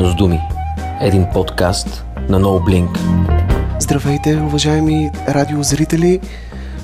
[0.00, 0.40] Кино с думи.
[1.00, 2.98] Един подкаст на NoBlink.
[3.80, 6.20] Здравейте, уважаеми радиозрители!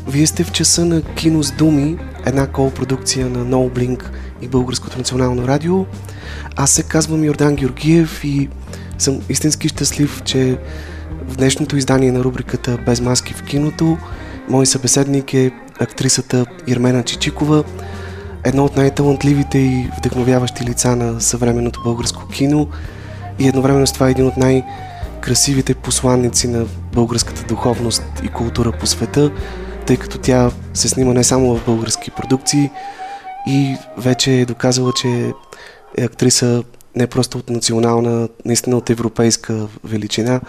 [0.08, 4.10] Вие сте в часа на Кино с думи, една кол-продукция на NoBlink
[4.42, 5.86] и Българското национално радио.
[6.56, 8.48] Аз се казвам Йордан Георгиев и
[8.98, 10.58] съм истински щастлив, че
[11.28, 13.98] в днешното издание на рубриката Без маски в киното
[14.48, 17.64] мой събеседник е актрисата Ирмена Чичикова,
[18.44, 22.68] едно от най-талантливите и вдъхновяващи лица на съвременното българско кино
[23.38, 28.86] и едновременно с това е един от най-красивите посланници на българската духовност и култура по
[28.86, 29.30] света,
[29.86, 32.70] тъй като тя се снима не само в български продукции
[33.46, 35.32] и вече е доказала, че
[35.98, 36.64] е актриса
[36.96, 40.40] не просто от национална, наистина от европейска величина.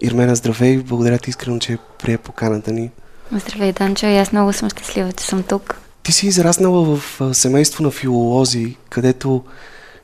[0.00, 0.78] Ирмена, здравей!
[0.78, 2.90] Благодаря ти искрено, че прие поканата ни.
[3.32, 4.06] Здравей, Данчо.
[4.06, 5.80] И аз много съм щастлива, че съм тук.
[6.02, 9.42] Ти си израснала в семейство на филолози, където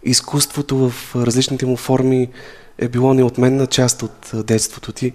[0.02, 2.28] изкуството в различните му форми
[2.78, 5.12] е било неотменна част от детството ти.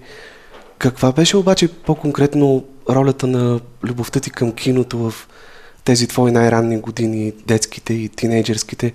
[0.78, 5.28] Каква беше обаче по-конкретно ролята на любовта ти към киното в
[5.84, 8.94] тези твои най-ранни години, детските и тинейджерските?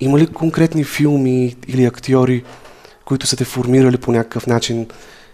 [0.00, 2.44] Има ли конкретни филми или актьори,
[3.04, 4.86] които са те формирали по някакъв начин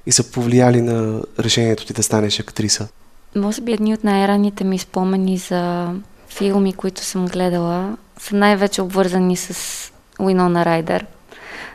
[0.07, 2.89] и са повлияли на решението ти да станеш актриса?
[3.37, 5.93] Може би едни от най-ранните ми спомени за
[6.29, 11.07] филми, които съм гледала, са най-вече обвързани с Уинона Райдер,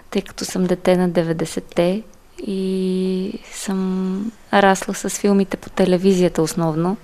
[0.10, 2.04] тъй като съм дете на 90-те
[2.48, 6.98] и съм расла с филмите по телевизията основно.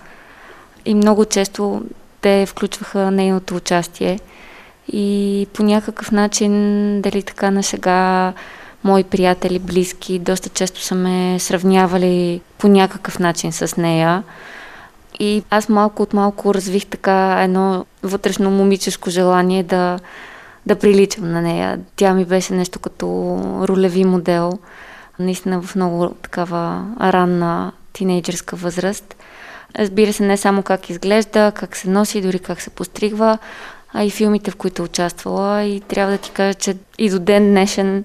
[0.86, 1.84] И много често
[2.22, 4.20] те включваха нейното участие
[4.88, 6.52] и по някакъв начин,
[7.02, 8.34] дали така на шега,
[8.84, 14.24] мои приятели, близки, доста често са ме сравнявали по някакъв начин с нея.
[15.20, 20.00] И аз малко от малко развих така едно вътрешно момичешко желание да,
[20.66, 21.80] да приличам на нея.
[21.96, 23.06] Тя ми беше нещо като
[23.68, 24.52] ролеви модел,
[25.20, 29.16] наистина в много такава ранна тинейджерска възраст.
[29.80, 33.38] Разбира се, не само как изглежда, как се носи, дори как се постригва,
[33.94, 35.64] а и филмите, в които е участвала.
[35.64, 38.04] И трябва да ти кажа, че и до ден днешен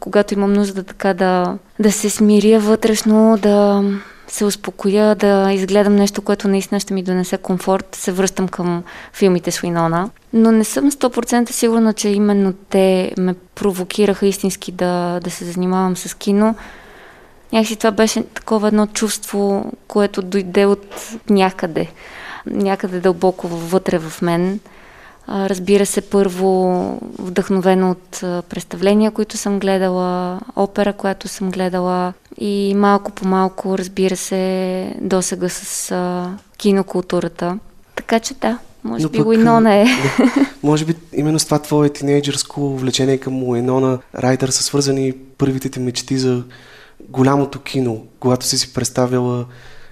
[0.00, 3.84] когато имам нужда така да, да се смиря вътрешно, да
[4.28, 9.50] се успокоя, да изгледам нещо, което наистина ще ми донесе комфорт, се връщам към филмите
[9.50, 10.10] с Уинона.
[10.32, 15.96] Но не съм 100% сигурна, че именно те ме провокираха истински да, да се занимавам
[15.96, 16.54] с кино.
[17.52, 21.90] Някакси това беше такова едно чувство, което дойде от някъде,
[22.46, 24.60] някъде дълбоко вътре в мен–
[25.28, 33.10] Разбира се, първо вдъхновено от представления, които съм гледала, опера, която съм гледала и малко
[33.10, 35.94] по малко, разбира се, досега с
[36.58, 37.58] кинокултурата.
[37.96, 39.84] Така че да, може Но би Уинона е.
[40.18, 45.68] Да, може би именно с това твое тинейджърско влечение към Уинона Райдър са свързани първите
[45.68, 46.44] ти мечти за
[47.08, 49.44] голямото кино, когато си си представяла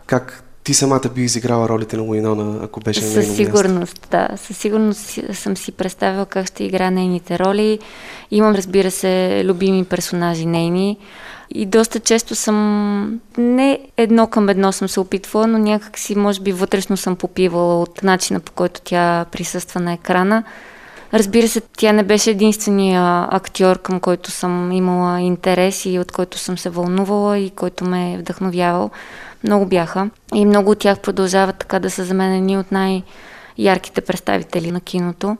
[0.07, 4.29] как ти самата би изиграла ролите на Уинона, ако беше на Със сигурност, да.
[4.37, 7.79] Със сигурност съм си представила как ще игра нейните роли.
[8.31, 10.99] Имам, разбира се, любими персонажи нейни.
[11.55, 16.41] И доста често съм, не едно към едно съм се опитвала, но някак си, може
[16.41, 20.45] би, вътрешно съм попивала от начина по който тя присъства на екрана.
[21.15, 26.39] Разбира се, тя не беше единствения актьор, към който съм имала интерес и от който
[26.39, 28.91] съм се вълнувала и който ме е вдъхновявал.
[29.47, 30.11] Много бяха.
[30.35, 34.81] И много от тях продължават така да са за мен едни от най-ярките представители на
[34.81, 35.37] киното.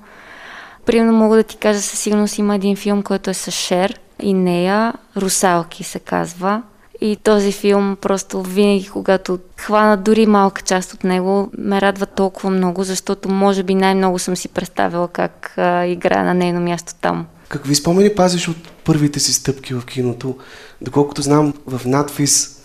[0.87, 4.35] Примерно мога да ти кажа, със сигурност има един филм, който е с Шер и
[4.35, 4.93] нея.
[5.17, 6.63] Русалки се казва.
[7.01, 12.51] И този филм просто винаги, когато хвана дори малка част от него, ме радва толкова
[12.51, 17.27] много, защото може би най-много съм си представила как а, играя на нейно място там.
[17.49, 20.37] Какви спомени пазиш от първите си стъпки в киното?
[20.81, 22.56] Доколкото знам, в надфис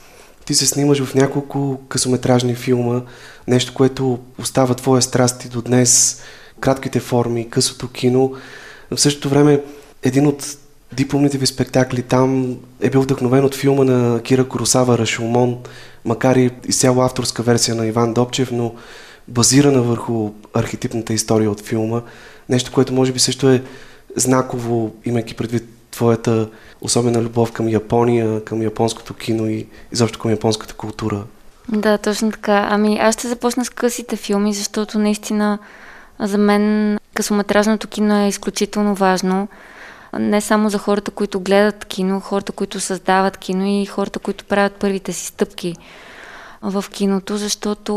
[0.46, 3.02] ти се снимаш в няколко късометражни филма,
[3.48, 6.22] нещо, което остава твоя страст и до днес,
[6.60, 8.34] кратките форми, късото кино.
[8.92, 9.62] В същото време,
[10.04, 10.58] един от
[10.94, 15.58] дипломните ви спектакли там е бил вдъхновен от филма на Кира Коросава Рашумон,
[16.06, 18.74] макар и изцяло авторска версия на Иван Добчев, но
[19.28, 22.02] базирана върху архетипната история от филма.
[22.50, 23.64] Нещо, което може би също е
[24.16, 26.50] знаково, имайки предвид твоята
[26.82, 31.24] особена любов към Япония, към японското кино и изобщо към японската култура.
[31.70, 32.68] Да, точно така.
[32.72, 35.60] Ами аз ще започна с късите филми, защото наистина
[36.20, 39.48] за мен късометражното кино е изключително важно.
[40.20, 44.74] Не само за хората, които гледат кино, хората, които създават кино и хората, които правят
[44.74, 45.76] първите си стъпки
[46.62, 47.94] в киното, защото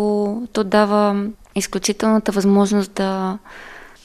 [0.52, 3.38] то дава изключителната възможност да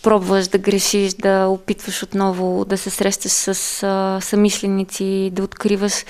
[0.03, 6.05] пробваш да грешиш, да опитваш отново да се срещаш с а, самишленици, да откриваш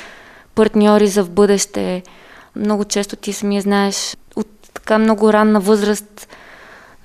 [0.55, 2.03] партньори за в бъдеще.
[2.55, 6.27] Много често ти самия знаеш от така много ранна възраст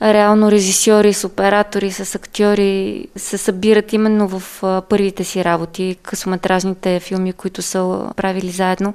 [0.03, 4.43] реално режисьори, с оператори, с актьори се събират именно в
[4.89, 8.95] първите си работи, късометражните филми, които са правили заедно.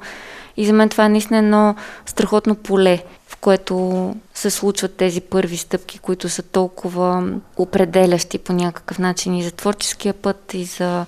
[0.57, 1.75] И за мен това е наистина едно
[2.05, 3.03] страхотно поле,
[3.41, 9.51] което се случват тези първи стъпки, които са толкова определящи по някакъв начин и за
[9.51, 11.05] творческия път, и за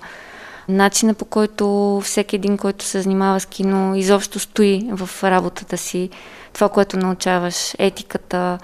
[0.68, 6.10] начина по който всеки един, който се занимава с кино, изобщо стои в работата си.
[6.52, 8.58] Това, което научаваш, етиката,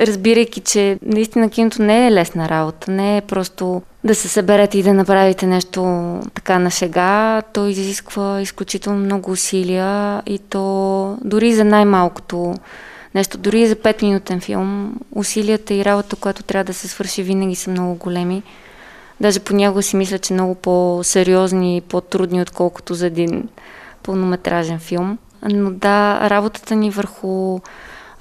[0.00, 4.82] разбирайки, че наистина киното не е лесна работа, не е просто да се съберете и
[4.82, 5.80] да направите нещо
[6.34, 12.54] така на шега, то изисква изключително много усилия и то дори за най-малкото
[13.14, 17.70] нещо, дори за 5-минутен филм, усилията и работа, която трябва да се свърши, винаги са
[17.70, 18.42] много големи.
[19.20, 23.48] Даже понякога си мисля, че много по-сериозни и по-трудни, отколкото за един
[24.02, 25.18] пълнометражен филм.
[25.42, 27.60] Но да, работата ни върху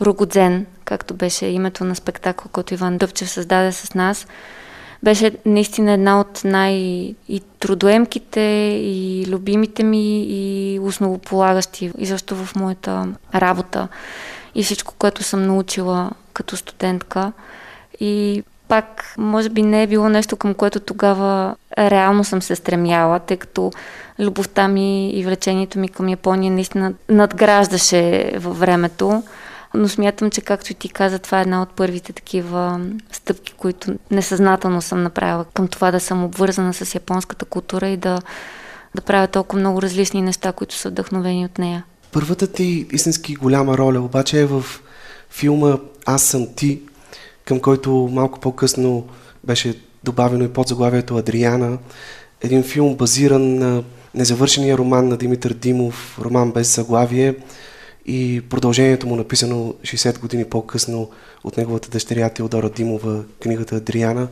[0.02, 4.28] Рогодзен, както беше името на спектакъл, който Иван Дъвчев създаде с нас,
[5.04, 8.42] беше наистина една от най- и трудоемките,
[8.84, 13.88] и любимите ми, и основополагащи изобщо в моята работа
[14.56, 17.32] и всичко, което съм научила като студентка.
[18.00, 23.20] И пак, може би не е било нещо, към което тогава реално съм се стремяла,
[23.20, 23.72] тъй като
[24.20, 29.24] любовта ми и влечението ми към Япония наистина надграждаше във времето.
[29.74, 32.80] Но смятам, че както и ти каза, това е една от първите такива
[33.12, 38.20] стъпки, които несъзнателно съм направила към това да съм обвързана с японската култура и да,
[38.96, 41.84] да правя толкова много различни неща, които са вдъхновени от нея.
[42.12, 44.66] Първата ти истински голяма роля обаче е в
[45.30, 46.82] филма Аз съм ти,
[47.46, 49.08] към който малко по-късно
[49.44, 51.78] беше добавено и под заглавието Адриана.
[52.42, 53.84] Един филм базиран на
[54.16, 57.36] незавършения роман на Димитър Димов, роман без заглавие
[58.06, 61.10] и продължението му написано 60 години по-късно
[61.44, 64.28] от неговата дъщеря Теодора Димова, книгата Адриана.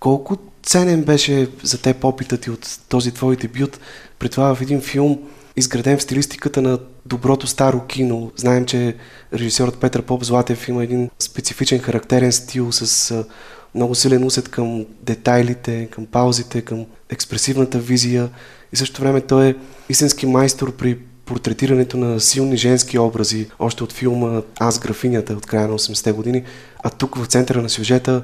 [0.00, 3.80] Колко ценен беше за теб опитът и от този твой дебют,
[4.18, 5.18] при това в един филм,
[5.60, 8.32] изграден в стилистиката на доброто старо кино.
[8.36, 8.96] Знаем, че
[9.32, 13.14] режисьорът Петър Поп Златев има един специфичен характерен стил с
[13.74, 18.28] много силен усет към детайлите, към паузите, към експресивната визия
[18.72, 19.54] и също време той е
[19.88, 25.68] истински майстор при портретирането на силни женски образи, още от филма Аз графинята от края
[25.68, 26.42] на 80-те години,
[26.82, 28.22] а тук в центъра на сюжета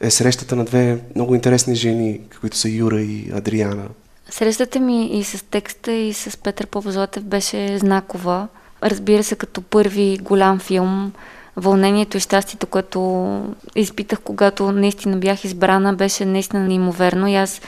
[0.00, 3.88] е срещата на две много интересни жени, които са Юра и Адриана.
[4.30, 8.48] Срещата ми и с текста, и с Петър Попозлатев беше знакова.
[8.82, 11.12] Разбира се, като първи голям филм,
[11.56, 17.26] вълнението и щастието, което изпитах, когато наистина бях избрана, беше наистина неимоверно.
[17.26, 17.60] И аз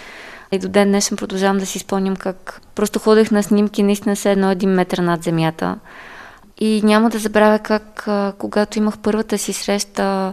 [0.53, 4.33] и до ден днешен продължавам да си спомням как просто ходех на снимки наистина се
[4.33, 5.79] едно един метър над земята.
[6.59, 10.33] И няма да забравя как, когато имах първата си среща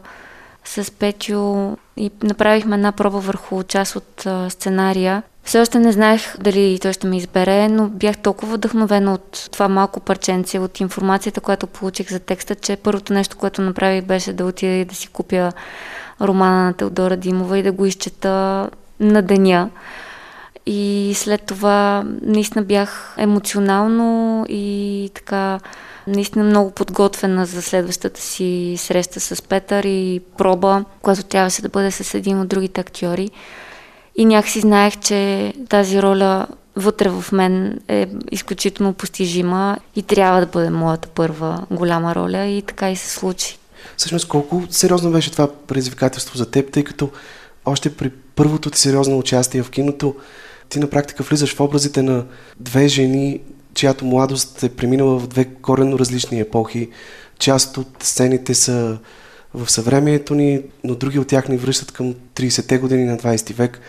[0.66, 6.80] с Петю и направихме една проба върху част от сценария, все още не знаех дали
[6.82, 11.68] той ще ме избере, но бях толкова вдъхновена от това малко парченце, от информацията, която
[11.68, 15.52] получих за текста, че първото нещо, което направих беше да отида и да си купя
[16.22, 18.70] романа на Теодора Димова и да го изчета
[19.00, 19.70] на деня.
[20.66, 25.60] И след това наистина бях емоционално и така
[26.08, 31.92] наистина много подготвена за следващата си среща с Петър и проба, която трябваше да бъде
[31.92, 33.30] с един от другите актьори.
[34.20, 40.46] И някакси знаех, че тази роля вътре в мен е изключително постижима и трябва да
[40.46, 43.58] бъде моята първа голяма роля и така и се случи.
[43.98, 47.10] Всъщност колко сериозно беше това предизвикателство за теб, тъй като
[47.66, 50.16] още при първото ти сериозно участие в киното
[50.70, 52.26] ти на практика влизаш в образите на
[52.60, 53.40] две жени,
[53.74, 56.90] чиято младост е преминала в две коренно различни епохи.
[57.38, 58.98] Част от сцените са
[59.54, 63.80] в съвремието ни, но други от тях ни връщат към 30-те години на 20 век.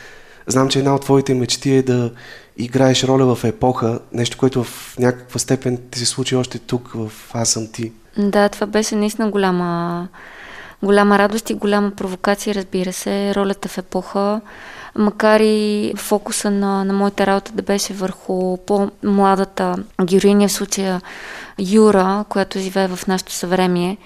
[0.47, 2.11] Знам, че една от твоите мечти е да
[2.57, 7.11] играеш роля в епоха, нещо, което в някаква степен ти се случи още тук в
[7.33, 7.93] Аз съм ти.
[8.19, 10.09] Да, това беше наистина голяма,
[10.83, 14.41] голяма радост и голяма провокация, разбира се, ролята в епоха
[14.95, 21.01] макар и фокуса на, на моята работа да беше върху по-младата героиня, в случая
[21.59, 23.97] Юра, която живее в нашето съвремие.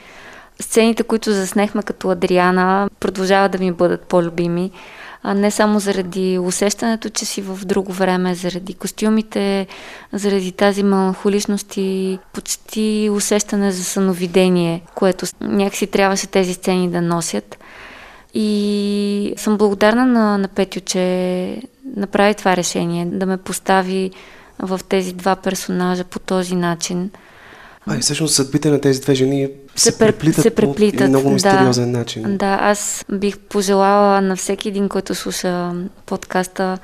[0.60, 4.70] Сцените, които заснехме като Адриана, продължават да ми бъдат по-любими.
[5.26, 9.66] А не само заради усещането, че си в друго време, заради костюмите,
[10.12, 17.58] заради тази меланхоличност и почти усещане за съновидение, което някакси трябваше тези сцени да носят.
[18.34, 21.62] И съм благодарна на, на Петю, че
[21.96, 24.10] направи това решение, да ме постави
[24.58, 27.10] в тези два персонажа по този начин.
[27.86, 31.30] А и всъщност съдбите на тези две жени се, се преплитат, се преплитат по много
[31.30, 32.36] мистериозен да, начин.
[32.36, 35.72] Да, аз бих пожелала на всеки един, който слуша
[36.06, 36.78] подкаста,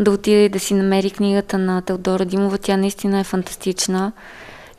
[0.00, 2.58] да отиде и да си намери книгата на Теодора Димова.
[2.58, 4.12] Тя наистина е фантастична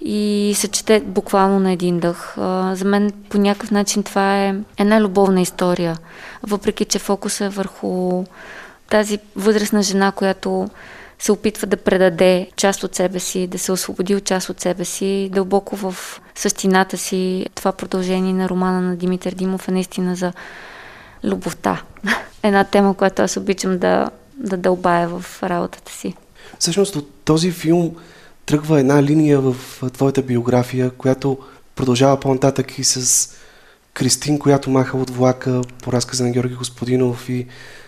[0.02, 2.34] и се чете буквално на един дъх.
[2.74, 5.98] За мен по някакъв начин това е една любовна история,
[6.44, 8.24] въпреки че фокус е върху
[8.90, 10.70] тази възрастна жена, която
[11.24, 14.86] се опитва да предаде част от себе си, да се освободи от част от себе
[14.86, 15.96] си, дълбоко в
[16.36, 17.46] същината си.
[17.56, 20.34] Това продължение на романа на Димитър Димов е наистина за
[21.24, 21.84] любовта.
[22.44, 26.16] Една тема, която аз обичам да, да дълбая в работата си.
[26.60, 27.96] Всъщност от този филм
[28.46, 29.56] тръгва една линия в
[29.94, 31.38] твоята биография, която
[31.76, 33.30] продължава по-нататък и с
[33.94, 37.48] Кристин, която маха от влака по разказа на Георги Господинов и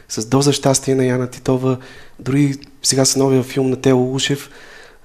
[0.10, 1.78] с Доза щастие на Яна Титова,
[2.20, 4.50] дори сега с новия филм на Тео Ушев.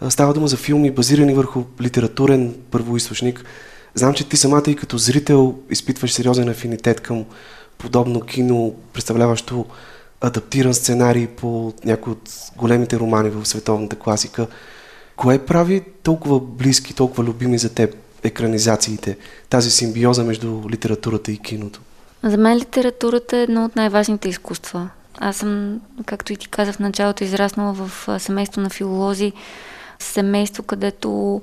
[0.08, 3.44] Става дума за филми, базирани върху литературен първоисточник.
[3.94, 7.24] Знам, че ти самата и като зрител изпитваш сериозен афинитет към
[7.78, 9.66] подобно кино, представляващо
[10.20, 14.46] адаптиран сценарий по някои от големите романи в световната класика.
[15.16, 19.16] Кое прави толкова близки, толкова любими за теб екранизациите,
[19.48, 21.80] тази симбиоза между литературата и киното?
[22.22, 24.88] За мен литературата е едно от най-важните изкуства.
[25.20, 29.32] Аз съм, както и ти казах в началото, израснала в семейство на филолози,
[29.98, 31.42] семейство, където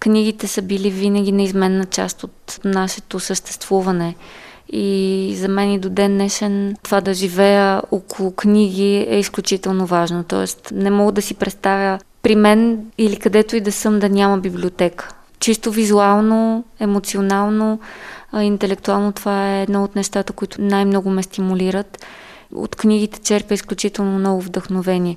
[0.00, 4.14] книгите са били винаги неизменна част от нашето съществуване.
[4.72, 10.24] И за мен и до ден днешен това да живея около книги е изключително важно.
[10.24, 14.38] Тоест не мога да си представя при мен или където и да съм да няма
[14.38, 15.08] библиотека.
[15.40, 17.80] Чисто визуално, емоционално,
[18.40, 22.06] интелектуално това е едно от нещата, които най-много ме стимулират.
[22.54, 25.16] От книгите черпя изключително много вдъхновение.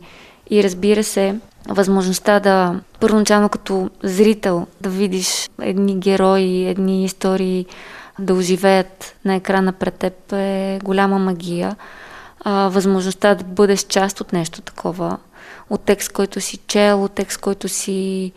[0.49, 1.35] И разбира се,
[1.67, 7.65] възможността да първоначално като зрител да видиш едни герои, едни истории
[8.19, 11.75] да оживеят на екрана пред теб е голяма магия.
[12.39, 15.17] А, възможността да бъдеш част от нещо такова,
[15.69, 18.31] от текст, който си чел, от текст, който си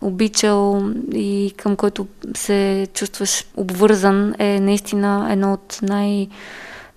[0.00, 2.06] обичал и към който
[2.36, 6.28] се чувстваш обвързан, е наистина едно от най-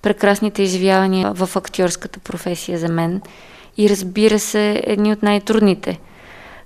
[0.05, 3.21] прекрасните изживявания в актьорската професия за мен.
[3.77, 5.99] И разбира се, едни от най-трудните.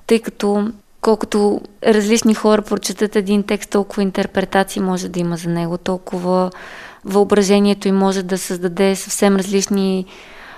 [0.08, 5.78] Тъй като колкото различни хора прочетат един текст, толкова интерпретации може да има за него,
[5.78, 6.52] толкова
[7.06, 10.06] въображението им може да създаде съвсем различни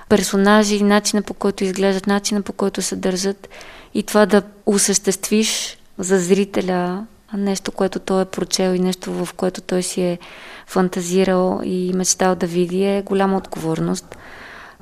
[0.10, 3.50] персонажи, начина по който изглеждат, начина по който се държат
[3.94, 9.62] и това да осъществиш за зрителя нещо, което той е прочел и нещо, в което
[9.62, 10.20] той си е
[10.68, 14.18] фантазирал и мечтал да види, е голяма отговорност.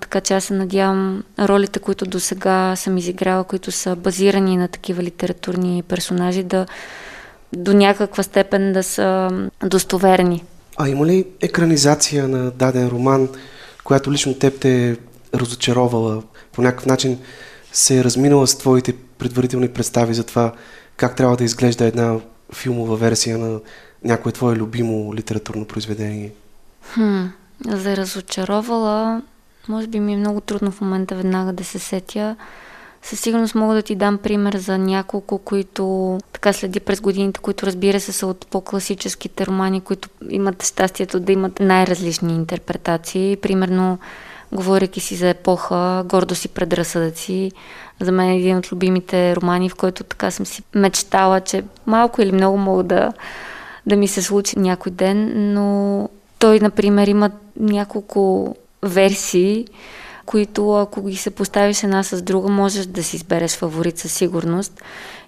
[0.01, 4.67] Така че аз се надявам ролите, които до сега съм изиграла, които са базирани на
[4.67, 6.65] такива литературни персонажи, да
[7.53, 9.29] до някаква степен да са
[9.63, 10.43] достоверни.
[10.77, 13.29] А има ли екранизация на даден роман,
[13.83, 14.95] която лично теб те е
[15.33, 17.19] разочаровала, по някакъв начин
[17.71, 20.53] се е разминала с твоите предварителни представи за това
[20.97, 22.19] как трябва да изглежда една
[22.53, 23.59] филмова версия на
[24.03, 26.31] някое твое любимо литературно произведение?
[26.93, 27.25] Хм,
[27.67, 29.21] за разочаровала,
[29.67, 32.35] може би ми е много трудно в момента веднага да се сетя.
[33.01, 37.65] Със сигурност мога да ти дам пример за няколко, които така следи през годините, които
[37.65, 43.37] разбира се са от по-класическите романи, които имат щастието да имат най-различни интерпретации.
[43.41, 43.97] Примерно
[44.51, 47.51] говоряки си за епоха, гордо си предразсъдъци.
[47.99, 52.21] За мен е един от любимите романи, в който така съм си мечтала, че малко
[52.21, 53.13] или много мога да,
[53.89, 59.65] да ми се случи някой ден, но той, например, има няколко версии,
[60.25, 64.81] които ако ги се поставиш една с друга, можеш да си избереш фаворит със сигурност.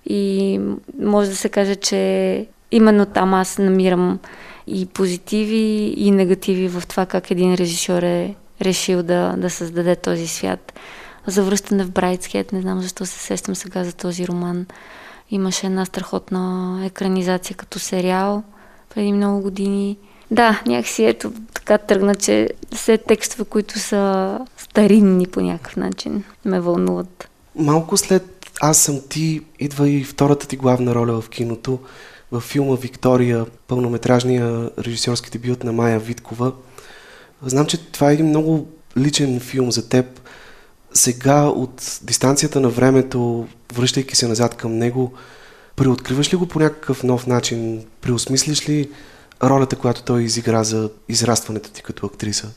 [0.05, 0.59] И
[1.01, 4.19] може да се каже, че именно там аз намирам
[4.67, 10.27] и позитиви, и негативи в това как един режисьор е решил да, да създаде този
[10.27, 10.73] свят.
[11.27, 14.65] Завръщане в Брайтскет, не знам защо се сещам сега за този роман.
[15.29, 18.43] Имаше една страхотна екранизация като сериал
[18.95, 19.97] преди много години.
[20.31, 26.59] Да, някакси ето така тръгна, че все текстове, които са старинни по някакъв начин, ме
[26.59, 27.29] вълнуват.
[27.55, 31.79] Малко след Аз съм ти идва и втората ти главна роля в киното,
[32.31, 36.51] в филма Виктория, пълнометражния режисьорски дебют на Майя Виткова–
[37.45, 38.67] Знам, че това е един много
[38.97, 40.21] личен филм за теб.
[40.93, 45.13] Сега от дистанцията на времето, връщайки се назад към него,
[45.81, 47.83] преоткриваш ли го по някакъв нов начин?
[48.01, 48.89] Преосмислиш ли
[49.43, 52.47] ролята, която той изигра за израстването ти като актриса?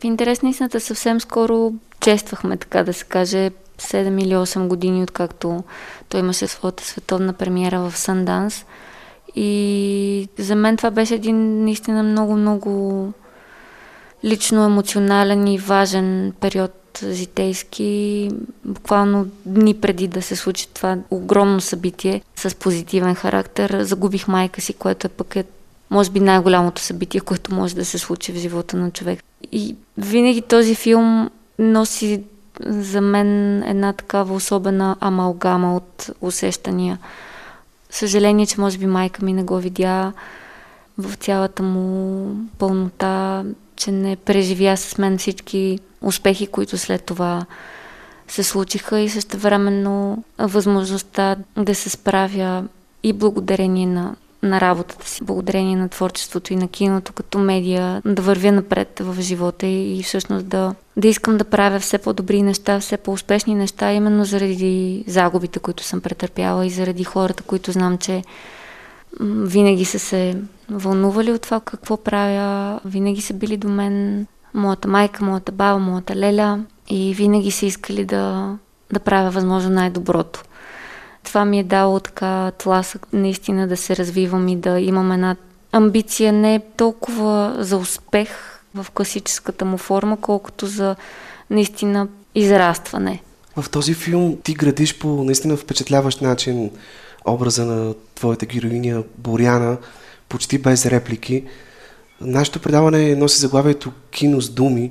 [0.00, 5.02] В интерес на истината съвсем скоро чествахме, така да се каже, 7 или 8 години,
[5.02, 5.64] откакто
[6.08, 8.64] той имаше своята световна премиера в Санданс.
[9.34, 13.12] И за мен това беше един наистина много-много
[14.24, 18.30] лично емоционален и важен период житейски,
[18.64, 24.72] буквално дни преди да се случи това огромно събитие с позитивен характер, загубих майка си,
[24.72, 25.44] което е пък е
[25.90, 29.20] може би най-голямото събитие, което може да се случи в живота на човек.
[29.52, 32.22] И винаги този филм носи
[32.60, 36.98] за мен една такава особена амалгама от усещания.
[37.90, 40.12] Съжаление, че може би майка ми не го видя
[40.98, 43.44] в цялата му пълнота,
[43.84, 47.46] че не преживя с мен всички успехи, които след това
[48.28, 52.64] се случиха и също времено възможността да се справя
[53.02, 58.22] и благодарение на на работата си, благодарение на творчеството и на киното като медия, да
[58.22, 62.80] вървя напред в живота и, и всъщност да, да искам да правя все по-добри неща,
[62.80, 68.22] все по-успешни неща, именно заради загубите, които съм претърпяла и заради хората, които знам, че
[69.20, 70.36] винаги са се
[70.70, 76.16] вълнували от това какво правя, винаги са били до мен моята майка, моята баба, моята
[76.16, 78.54] леля и винаги са искали да,
[78.92, 80.42] да правя възможно най-доброто.
[81.22, 85.36] Това ми е дало така тласък наистина да се развивам и да имам една
[85.72, 90.96] амбиция не толкова за успех в класическата му форма, колкото за
[91.50, 93.22] наистина израстване.
[93.56, 96.70] В този филм ти градиш по наистина впечатляващ начин
[97.24, 99.76] образа на твоята героиня Боряна,
[100.28, 101.44] почти без реплики.
[102.20, 104.90] Нашето предаване носи заглавието Кино с думи.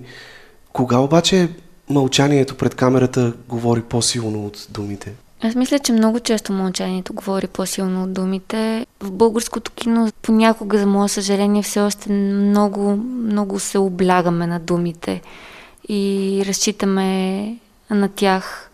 [0.74, 1.50] Кога обаче
[1.90, 5.14] мълчанието пред камерата говори по-силно от думите?
[5.44, 8.86] Аз мисля, че много често мълчанието говори по-силно от думите.
[9.00, 15.22] В българското кино понякога, за мое съжаление, все още много, много се облягаме на думите
[15.90, 17.58] и разчитаме
[17.96, 18.70] на тях.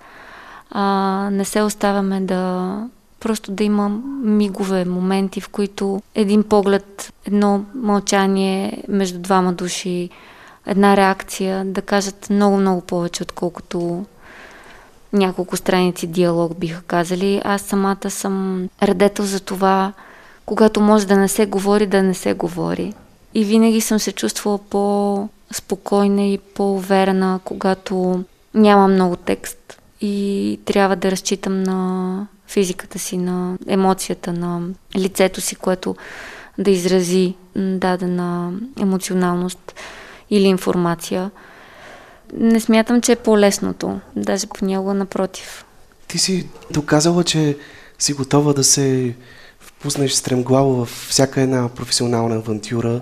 [0.72, 0.84] А,
[1.32, 2.74] не се оставяме да
[3.20, 3.90] просто да има
[4.24, 10.10] мигове, моменти, в които един поглед, едно мълчание между двама души,
[10.66, 14.06] една реакция да кажат много-много повече, отколкото
[15.14, 17.42] няколко страници диалог, биха казали.
[17.44, 19.94] Аз самата съм радетел за това,
[20.46, 22.94] когато може да не се говори, да не се говори.
[23.34, 31.12] И винаги съм се чувствала по-спокойна и по-уверена, когато няма много текст и трябва да
[31.12, 34.62] разчитам на физиката си, на емоцията, на
[34.98, 35.96] лицето си, което
[36.58, 39.76] да изрази дадена емоционалност
[40.30, 41.32] или информация
[42.34, 44.00] не смятам, че е по-лесното.
[44.16, 45.66] Даже понякога напротив.
[46.08, 47.58] Ти си доказала, че
[48.00, 49.16] си готова да се
[49.60, 53.02] впуснеш стремглаво в всяка една професионална авантюра.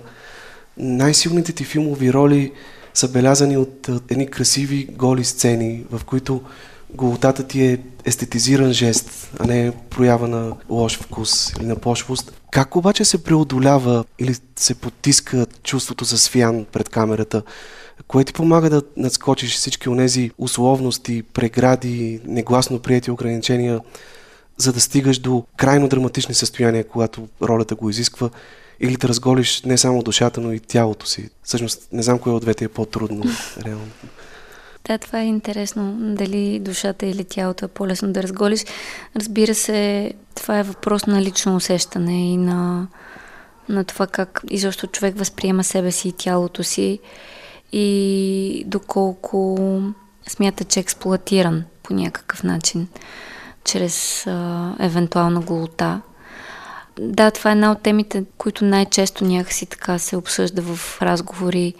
[0.76, 2.52] Най-силните ти филмови роли
[2.96, 6.40] са белязани от едни красиви голи сцени, в които
[6.94, 12.40] голотата ти е естетизиран жест, а не проява на лош вкус или на пошлост.
[12.50, 17.42] Как обаче се преодолява или се потиска чувството за свян пред камерата?
[18.08, 23.80] Кое ти помага да надскочиш всички онези условности, прегради, негласно прияти ограничения,
[24.56, 28.30] за да стигаш до крайно драматични състояния, когато ролята го изисква,
[28.80, 31.30] или да разголиш не само душата, но и тялото си.
[31.42, 33.24] Всъщност, не знам кое от двете е по-трудно,
[33.64, 33.90] реално.
[34.86, 35.96] Да, това е интересно.
[35.98, 38.64] Дали душата или тялото е по-лесно да разголиш.
[39.16, 42.88] Разбира се, това е въпрос на лично усещане и на,
[43.68, 46.98] на това как изобщо човек възприема себе си и тялото си
[47.72, 49.58] и доколко
[50.28, 52.88] смята, че е експлуатиран по някакъв начин
[53.64, 56.00] чрез а, евентуална голота.
[57.00, 61.74] Да, това е една от темите, които най-често някакси така се обсъжда в разговори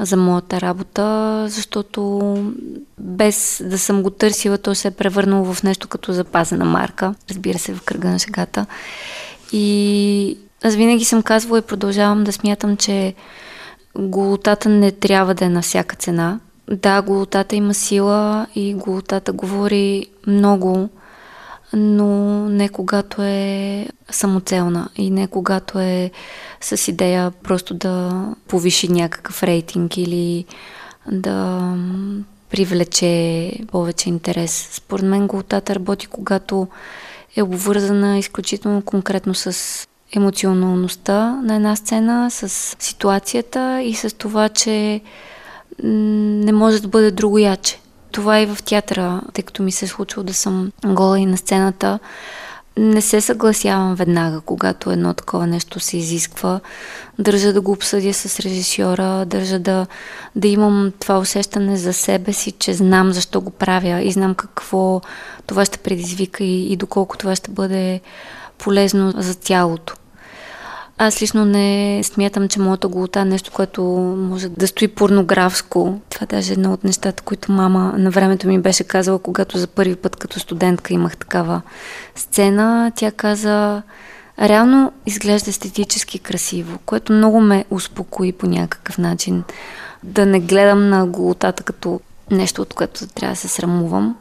[0.00, 2.32] за моята работа, защото
[2.98, 7.58] без да съм го търсила, то се е превърнало в нещо като запазена марка, разбира
[7.58, 8.66] се, в кръга на шегата.
[9.52, 13.14] И аз винаги съм казвала и продължавам да смятам, че
[13.98, 16.40] голотата не трябва да е на всяка цена.
[16.70, 20.88] Да, голотата има сила и голотата говори много,
[21.72, 26.10] но не когато е самоцелна и не когато е
[26.60, 30.44] с идея просто да повиши някакъв рейтинг или
[31.10, 31.60] да
[32.50, 34.68] привлече повече интерес.
[34.72, 36.68] Според мен голотата работи, когато
[37.36, 39.56] е обвързана изключително конкретно с
[40.16, 45.00] емоционалността на една сцена, с ситуацията и с това, че
[45.82, 47.80] не може да бъде друго яче.
[48.10, 51.36] Това и в театъра, тъй като ми се е случило да съм гола и на
[51.36, 51.98] сцената,
[52.76, 56.60] не се съгласявам веднага, когато едно такова нещо се изисква.
[57.18, 59.86] Държа да го обсъдя с режисьора, държа да,
[60.36, 65.00] да имам това усещане за себе си, че знам защо го правя и знам какво
[65.46, 68.00] това ще предизвика и, и доколко това ще бъде
[68.58, 69.94] полезно за тялото.
[71.02, 73.82] Аз лично не смятам, че моята голота е нещо, което
[74.30, 76.00] може да стои порнографско.
[76.10, 79.66] Това е даже едно от нещата, които мама на времето ми беше казала, когато за
[79.66, 81.62] първи път като студентка имах такава
[82.14, 82.92] сцена.
[82.96, 83.82] Тя каза,
[84.40, 89.44] реално изглежда естетически красиво, което много ме успокои по някакъв начин.
[90.02, 94.16] Да не гледам на голотата като нещо, от което трябва да се срамувам.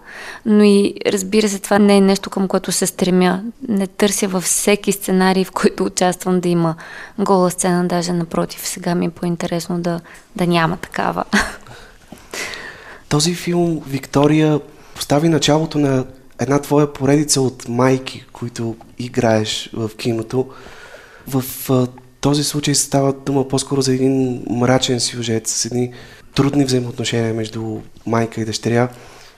[0.46, 3.42] Но и разбира се, това не е нещо, към което се стремя.
[3.68, 6.76] Не търся във всеки сценарий, в който участвам да има
[7.20, 8.68] гола сцена, даже напротив.
[8.68, 10.00] Сега ми е по-интересно да,
[10.36, 11.24] да няма такава.
[13.10, 14.60] Този филм Виктория
[14.96, 16.06] постави началото на
[16.40, 20.48] една твоя поредица от майки, които играеш в киното.
[21.28, 21.44] В
[22.22, 25.94] този случай става дума по-скоро за един мрачен сюжет с едни
[26.36, 28.90] трудни взаимоотношения между майка и дъщеря,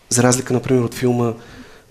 [0.09, 1.33] за разлика, например, от филма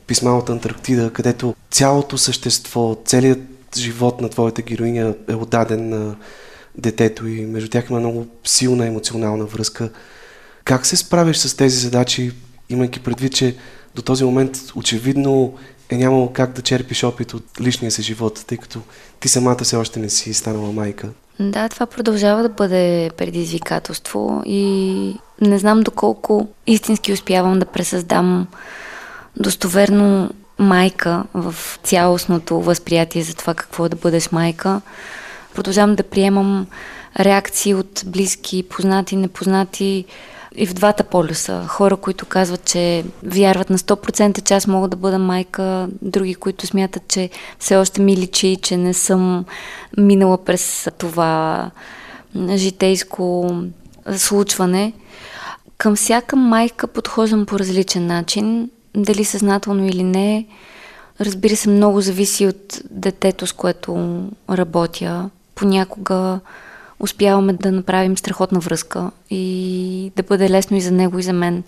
[0.06, 3.40] Писма от Антарктида, където цялото същество, целият
[3.76, 6.16] живот на твоята героиня е отдаден на
[6.78, 9.90] детето и между тях има много силна емоционална връзка.
[10.64, 12.32] Как се справиш с тези задачи,
[12.68, 13.56] имайки предвид, че
[13.94, 15.54] до този момент очевидно
[15.90, 18.80] е нямало как да черпиш опит от личния си живот, тъй като
[19.20, 21.08] ти самата все още не си станала майка?
[21.40, 28.46] Да, това продължава да бъде предизвикателство и не знам доколко истински успявам да пресъздам
[29.36, 34.80] достоверно майка в цялостното възприятие за това какво е да бъдеш майка.
[35.54, 36.66] Продължавам да приемам
[37.20, 40.04] реакции от близки, познати, непознати,
[40.56, 41.64] и в двата полюса.
[41.68, 46.66] Хора, които казват, че вярват на 100%, че аз мога да бъда майка, други, които
[46.66, 49.44] смятат, че все още ми личи, че не съм
[49.98, 51.70] минала през това
[52.56, 53.54] житейско
[54.16, 54.92] случване.
[55.78, 60.46] Към всяка майка подхождам по различен начин, дали съзнателно или не.
[61.20, 65.30] Разбира се, много зависи от детето, с което работя.
[65.54, 66.40] Понякога
[67.00, 71.62] успяваме да направим страхотна връзка и да бъде лесно и за него, и за мен.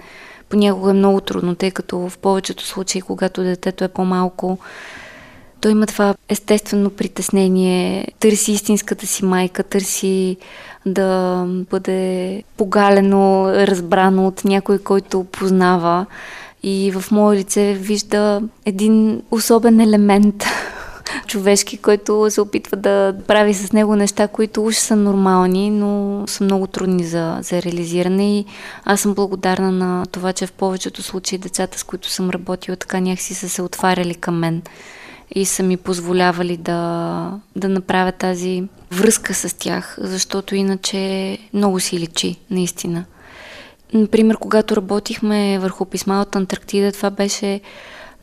[0.48, 4.58] Понякога е много трудно, тъй като в повечето случаи, когато детето е по-малко,
[5.62, 10.36] той има това естествено притеснение, търси истинската си майка, търси
[10.86, 16.06] да бъде погалено, разбрано от някой, който познава.
[16.62, 20.44] И в мое лице вижда един особен елемент
[21.26, 26.44] човешки, който се опитва да прави с него неща, които уж са нормални, но са
[26.44, 28.44] много трудни за, за реализиране и
[28.84, 33.00] аз съм благодарна на това, че в повечето случаи децата, с които съм работила, така
[33.00, 34.62] някакси са се отваряли към мен
[35.34, 41.98] и са ми позволявали да, да направя тази връзка с тях, защото иначе много си
[41.98, 43.04] личи, наистина.
[43.92, 47.60] Например, когато работихме върху писма от Антарктида, това беше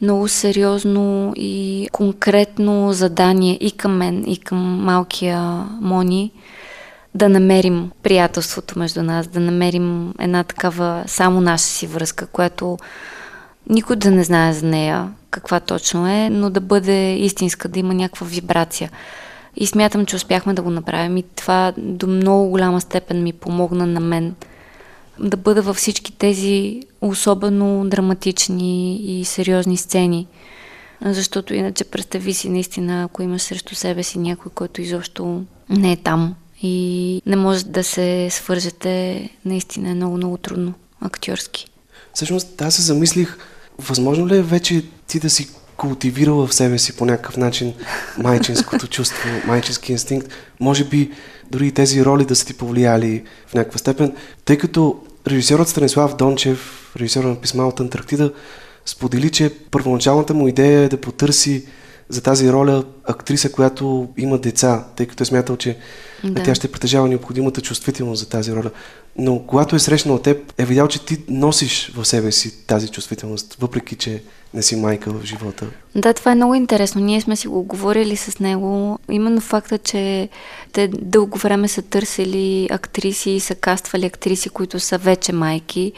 [0.02, 5.40] много сериозно и конкретно задание и към мен, и към малкия
[5.82, 6.32] Мони
[7.16, 12.78] да намерим приятелството между нас, да намерим една такава само наша си връзка, която
[13.70, 17.94] никой да не знае за нея каква точно е, но да бъде истинска, да има
[17.94, 18.92] някаква вибрация.
[19.56, 23.86] И смятам, че успяхме да го направим и това до много голяма степен ми помогна
[23.86, 24.36] на мен–
[25.20, 30.28] да бъда във всички тези особено драматични и сериозни сцени.
[31.06, 35.98] Защото иначе представи си наистина, ако имаш срещу себе си някой, който изобщо не е
[35.98, 41.68] там и не може да се свържете, наистина е много, много трудно актьорски.
[42.14, 43.38] Всъщност, аз се замислих,
[43.80, 47.74] възможно ли е вече ти да си култивирала в себе си по някакъв начин
[48.18, 50.28] майчинското чувство, майчински инстинкт.
[50.60, 51.12] Може би
[51.52, 56.16] дори и тези роли да са ти повлияли в някаква степен, тъй като Режисерът Станислав
[56.16, 58.34] Дончев, режисер на писма от Антарктида,
[58.86, 61.66] сподели, че първоначалната му идея е да потърси
[62.10, 65.78] за тази роля актриса, която има деца, тъй като е смятал, че
[66.24, 66.44] да.
[66.44, 68.72] тя ще притежава необходимата чувствителност за тази роля.
[69.18, 73.58] Но когато е срещнал теб, е видял, че ти носиш в себе си тази чувствителност,
[73.60, 75.66] въпреки, че не си майка в живота.
[75.96, 77.02] Да, това е много интересно.
[77.02, 79.00] Ние сме си го говорили с него.
[79.10, 80.30] Именно факта, че
[80.72, 85.92] те дълго време са търсили актриси и са каствали актриси, които са вече майки.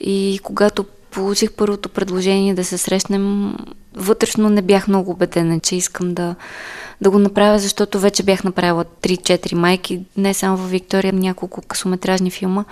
[0.00, 3.56] И когато получих първото предложение да се срещнем,
[3.94, 6.34] вътрешно не бях много убедена, че искам да,
[7.00, 12.30] да го направя, защото вече бях направила 3-4 майки, не само в Виктория, няколко късометражни
[12.30, 12.64] филма.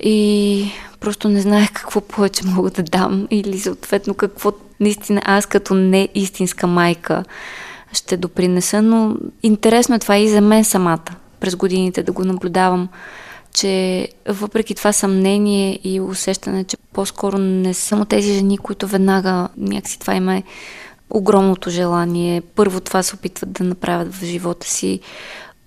[0.00, 5.74] И просто не знаех какво повече мога да дам или съответно какво наистина аз като
[5.74, 7.24] не истинска майка
[7.92, 12.88] ще допринеса, но интересно е това и за мен самата през годините да го наблюдавам,
[13.54, 19.48] че въпреки това съмнение и усещане, че по-скоро не съм от тези жени, които веднага
[19.56, 20.42] някакси това има е
[21.10, 22.42] огромното желание.
[22.54, 25.00] Първо това се опитват да направят в живота си.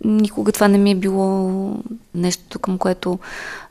[0.03, 1.51] Никога това не ми е било
[2.15, 3.19] нещо към което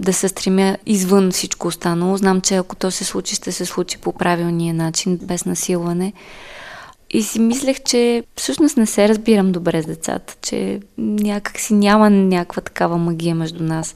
[0.01, 2.17] да се стремя извън всичко останало.
[2.17, 6.13] Знам, че ако то се случи, ще се случи по правилния начин, без насилване.
[7.11, 12.11] И си мислех, че всъщност не се разбирам добре с децата, че някак си няма
[12.11, 13.95] някаква такава магия между нас.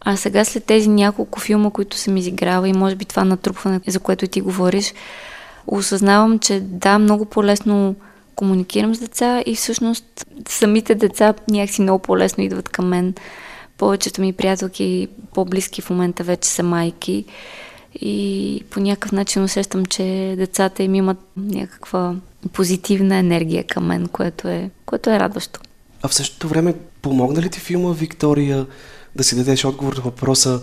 [0.00, 4.00] А сега след тези няколко филма, които съм изиграла и може би това натрупване, за
[4.00, 4.94] което ти говориш,
[5.66, 7.94] осъзнавам, че да, много по-лесно
[8.38, 13.14] комуникирам с деца и всъщност самите деца някакси много по-лесно идват към мен.
[13.78, 17.24] Повечето ми приятелки, по-близки в момента вече са майки
[18.00, 22.14] и по някакъв начин усещам, че децата им имат някаква
[22.52, 25.60] позитивна енергия към мен, което е, което е радващо.
[26.02, 28.66] А в същото време, помогна ли ти филма Виктория
[29.16, 30.60] да си дадеш отговор на въпроса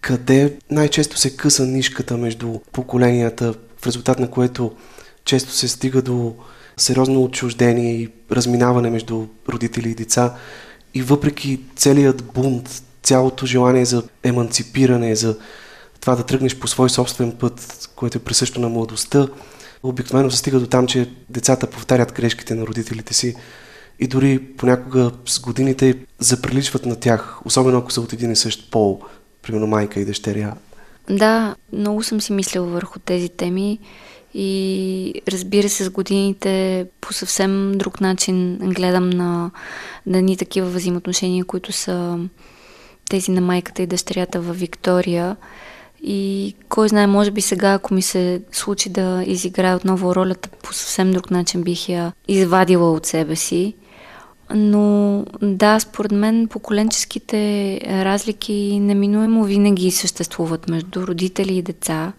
[0.00, 4.72] къде най-често се къса нишката между поколенията, в резултат на което
[5.24, 6.34] често се стига до
[6.80, 10.34] сериозно отчуждение и разминаване между родители и деца.
[10.94, 15.36] И въпреки целият бунт, цялото желание за еманципиране, за
[16.00, 19.28] това да тръгнеш по свой собствен път, което е присъщо на младостта,
[19.82, 23.34] обикновено се стига до там, че децата повтарят грешките на родителите си
[23.98, 28.70] и дори понякога с годините заприличват на тях, особено ако са от един и същ
[28.70, 29.00] пол,
[29.42, 30.54] примерно майка и дъщеря.
[31.10, 33.78] Да, много съм си мислила върху тези теми
[34.34, 39.50] и разбира се с годините по съвсем друг начин гледам на,
[40.06, 42.18] на ни такива взаимоотношения, които са
[43.10, 45.36] тези на майката и дъщерята във Виктория.
[46.02, 50.72] И кой знае, може би сега, ако ми се случи да изиграя отново ролята, по
[50.72, 53.74] съвсем друг начин бих я извадила от себе си.
[54.54, 62.12] Но да, според мен поколенческите разлики неминуемо винаги съществуват между родители и деца.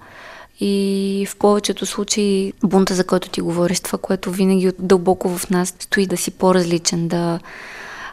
[0.60, 5.76] И в повечето случаи бунта, за който ти говориш, това, което винаги дълбоко в нас
[5.80, 7.40] стои да си по-различен, да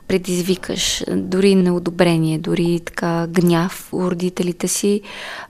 [0.08, 5.00] предизвикаш дори неодобрение, дори така гняв у родителите си,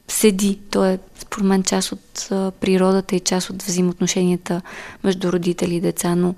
[0.09, 0.59] седи.
[0.71, 2.29] То е, според мен, част от
[2.61, 4.63] природата и част от взаимоотношенията
[5.05, 6.35] между родители и деца, но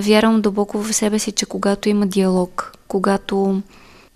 [0.00, 3.62] вярвам дълбоко в себе си, че когато има диалог, когато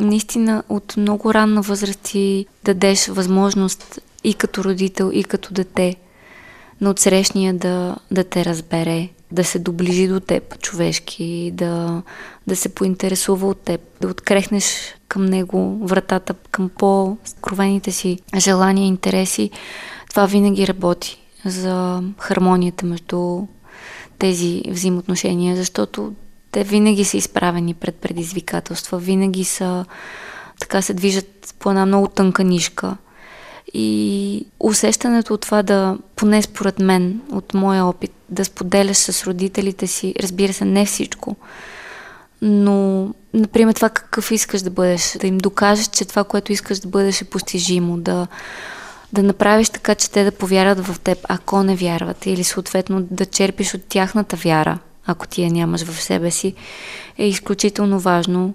[0.01, 5.97] наистина от много ранна възраст ти дадеш възможност и като родител, и като дете
[6.81, 12.03] на отсрещния да, да те разбере, да се доближи до теб човешки, да,
[12.47, 19.51] да се поинтересува от теб, да открехнеш към него вратата, към по-скровените си желания интереси,
[20.11, 23.47] това винаги работи за хармонията между
[24.21, 26.13] тези взаимоотношения, защото
[26.53, 29.85] те винаги са изправени пред предизвикателства, винаги са
[30.61, 32.97] така се движат по една много тънка нишка.
[33.75, 39.87] И усещането от това да, поне според мен, от моя опит, да споделяш с родителите
[39.87, 41.37] си, разбира се, не всичко,
[42.43, 46.89] но, например, това какъв искаш да бъдеш, да им докажеш, че това, което искаш да
[46.89, 48.27] бъдеш е постижимо, да,
[49.13, 53.27] да направиш така, че те да повярват в теб, ако не вярват, или съответно да
[53.27, 56.55] черпиш от тяхната вяра, ако ти я нямаш в себе си,
[57.19, 58.55] е изключително важно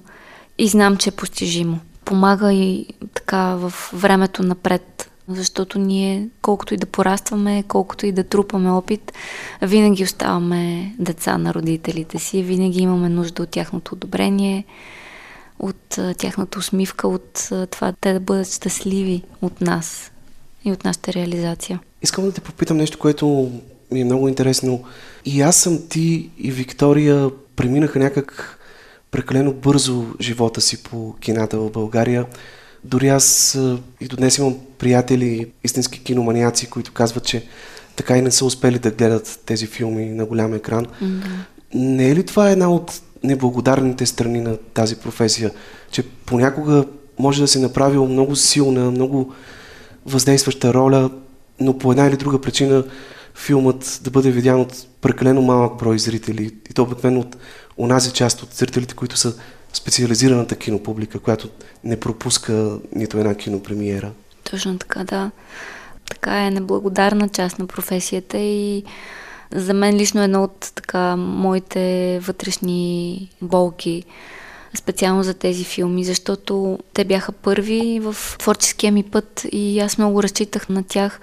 [0.58, 1.80] и знам, че е постижимо.
[2.06, 8.24] Помага и така в времето напред, защото ние, колкото и да порастваме, колкото и да
[8.24, 9.14] трупаме опит,
[9.62, 14.66] винаги оставаме деца на родителите си, винаги имаме нужда от тяхното одобрение,
[15.60, 20.12] от тяхната усмивка, от това те да бъдат щастливи от нас
[20.66, 21.80] и от нашата реализация.
[22.02, 23.52] Искам да те попитам нещо, което
[23.92, 24.84] ми е много интересно.
[25.26, 28.60] И аз съм ти и Виктория преминаха някак
[29.12, 32.26] прекалено бързо живота си по кината в България.
[32.84, 33.58] Дори аз
[34.02, 37.44] и до днес имам приятели, истински киноманиаци, които казват, че
[37.96, 40.86] така и не са успели да гледат тези филми на голям екран.
[40.86, 41.22] Mm-hmm.
[41.74, 45.52] Не е ли това една от неблагодарните страни на тази професия?
[45.92, 46.86] Че понякога
[47.20, 49.34] може да се направил много силна, много
[50.06, 51.10] въздействаща роля,
[51.60, 52.84] но по една или друга причина
[53.36, 57.38] филмът да бъде видян от прекалено малък брой зрители и то обикновено от
[57.78, 59.34] онази част от зрителите, които са
[59.74, 61.50] специализираната кинопублика, която
[61.84, 64.12] не пропуска нито една кинопремиера.
[64.52, 65.32] Точно така, да.
[66.10, 68.84] Така е неблагодарна част на професията и
[69.52, 74.04] за мен лично едно от така моите вътрешни болки
[74.78, 80.24] специално за тези филми, защото те бяха първи в творческия ми път и аз много
[80.24, 81.20] разчитах на тях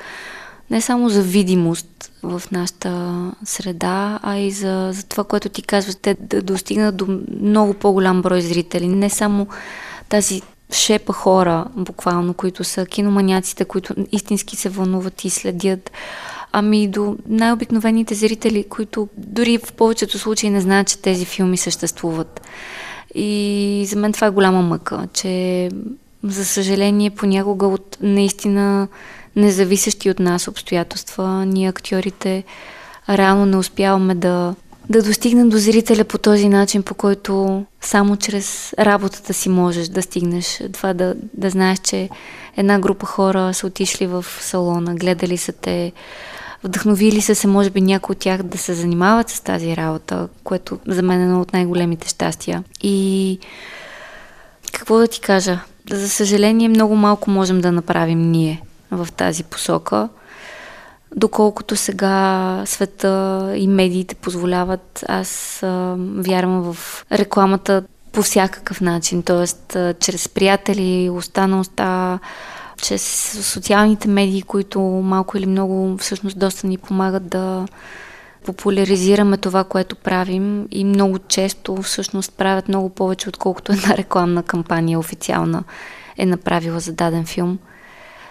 [0.73, 5.95] не само за видимост в нашата среда, а и за, за това, което ти казваш,
[6.03, 8.88] те да достигнат до много по-голям брой зрители.
[8.88, 9.47] Не само
[10.09, 15.91] тази шепа хора, буквално, които са киноманяците, които истински се вълнуват и следят,
[16.53, 22.41] ами до най-обикновените зрители, които дори в повечето случаи не знаят, че тези филми съществуват.
[23.15, 25.69] И за мен това е голяма мъка, че
[26.25, 28.88] за съжаление понякога от наистина
[29.37, 32.45] независещи от нас обстоятелства, ние актьорите
[33.09, 34.55] реално не успяваме да,
[34.91, 40.03] да достигнем до зрителя по този начин, по който само чрез работата си можеш да
[40.03, 40.62] стигнеш.
[40.73, 42.09] Това да, да знаеш, че
[42.57, 45.93] една група хора са отишли в салона, гледали са те,
[46.64, 50.79] вдъхновили са се, може би, някои от тях да се занимават с тази работа, което
[50.87, 52.64] за мен е едно от най-големите щастия.
[52.83, 53.38] И
[54.72, 55.61] какво да ти кажа?
[55.90, 60.09] За съжаление, много малко можем да направим ние в тази посока,
[61.16, 65.05] доколкото сега света и медиите позволяват.
[65.09, 65.59] Аз
[66.16, 69.94] вярвам в рекламата по всякакъв начин, т.е.
[69.94, 72.18] чрез приятели, уста на уста,
[72.83, 73.03] чрез
[73.42, 77.66] социалните медии, които малко или много всъщност доста ни помагат да
[78.45, 84.99] популяризираме това, което правим и много често всъщност правят много повече, отколкото една рекламна кампания
[84.99, 85.64] официална
[86.18, 87.59] е направила за даден филм.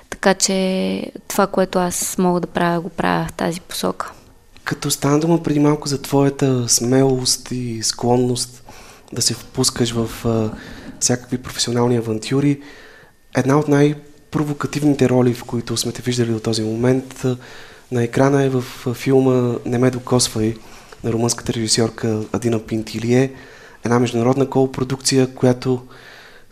[0.10, 4.12] Така че това, което аз мога да правя, го правя в тази посока.
[4.64, 8.64] Като стана дума преди малко за твоята смелост и склонност
[9.14, 10.50] да се впускаш в а,
[11.00, 12.62] всякакви професионални авантюри,
[13.36, 13.68] една от
[14.32, 17.24] най-провокативните роли, в които сме те виждали до този момент,
[17.92, 18.64] на екрана е в
[18.94, 20.56] филма Не ме докосвай
[21.04, 23.34] на румънската режисьорка Адина Пинтилие,
[23.86, 25.82] една международна колпродукция, която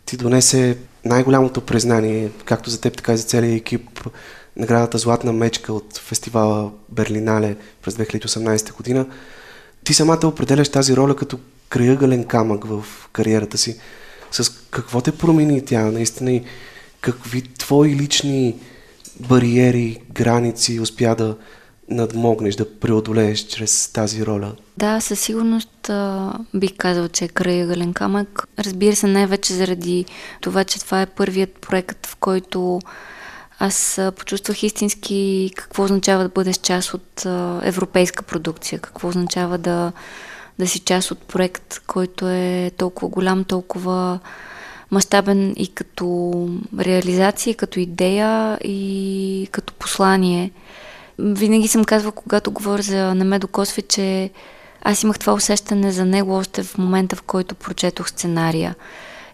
[0.06, 4.10] ти донесе най-голямото признание, както за теб, така и за целия екип,
[4.58, 9.06] наградата Златна мечка от фестивала Берлинале през 2018 година.
[9.84, 11.40] Ти самата определяш тази роля като
[11.70, 13.80] краягален камък в кариерата си.
[14.32, 16.44] С какво те промени тя наистина и
[17.02, 18.56] какви твои лични
[19.20, 21.38] бариери, граници успя да
[21.90, 24.56] надмогнеш, да преодолееш чрез тази роля?
[24.78, 25.92] Да, със сигурност
[26.54, 28.48] бих казал, че е краягален камък.
[28.60, 30.06] Разбира се, най-вече заради
[30.42, 32.80] това, че това е първият проект, в който
[33.60, 37.26] аз почувствах истински какво означава да бъдеш част от
[37.64, 39.92] европейска продукция, какво означава да,
[40.60, 44.20] да си част от проект, който е толкова голям, толкова
[44.92, 46.34] мащабен и като
[46.80, 50.52] реализация, като идея и като послание.
[51.20, 54.30] Винаги съм казвала, когато говоря за Намедо Косви, че
[54.82, 58.76] аз имах това усещане за него още в момента, в който прочетох сценария.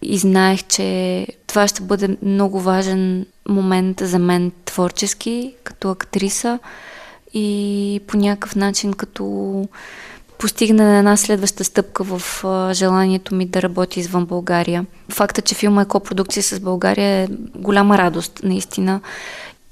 [0.01, 6.59] И знаех, че това ще бъде много важен момент за мен творчески, като актриса
[7.33, 9.67] и по някакъв начин като
[10.39, 12.43] постигна една следваща стъпка в
[12.74, 14.86] желанието ми да работя извън България.
[15.12, 19.02] Факта, че филма е копродукция с България е голяма радост, наистина.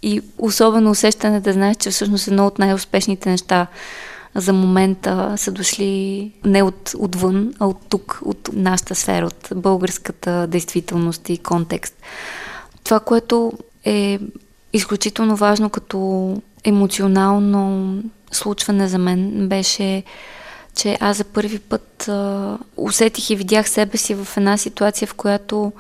[0.02, 3.68] И особено усещане да знаеш, че всъщност едно от най-успешните неща
[4.36, 10.48] за момента са дошли не от, отвън, а от тук, от нашата сфера, от българската
[10.48, 11.96] действителност и контекст.
[12.84, 13.54] Това, което
[13.86, 14.20] е
[14.74, 17.96] изключително важно като емоционално
[18.32, 20.04] случване за мен беше
[20.76, 25.14] че аз за първи път а, усетих и видях себе си в една ситуация, в
[25.14, 25.72] която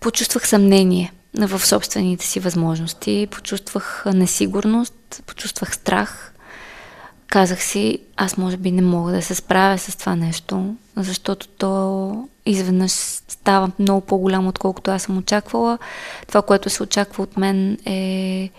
[0.00, 6.34] почувствах съмнение в собствените си възможности, почувствах несигурност, почувствах страх.
[7.26, 12.28] Казах си, аз може би не мога да се справя с това нещо, защото то
[12.46, 12.92] изведнъж
[13.28, 15.78] става много по-голямо, отколкото аз съм очаквала.
[16.28, 18.50] Това, което се очаква от мен е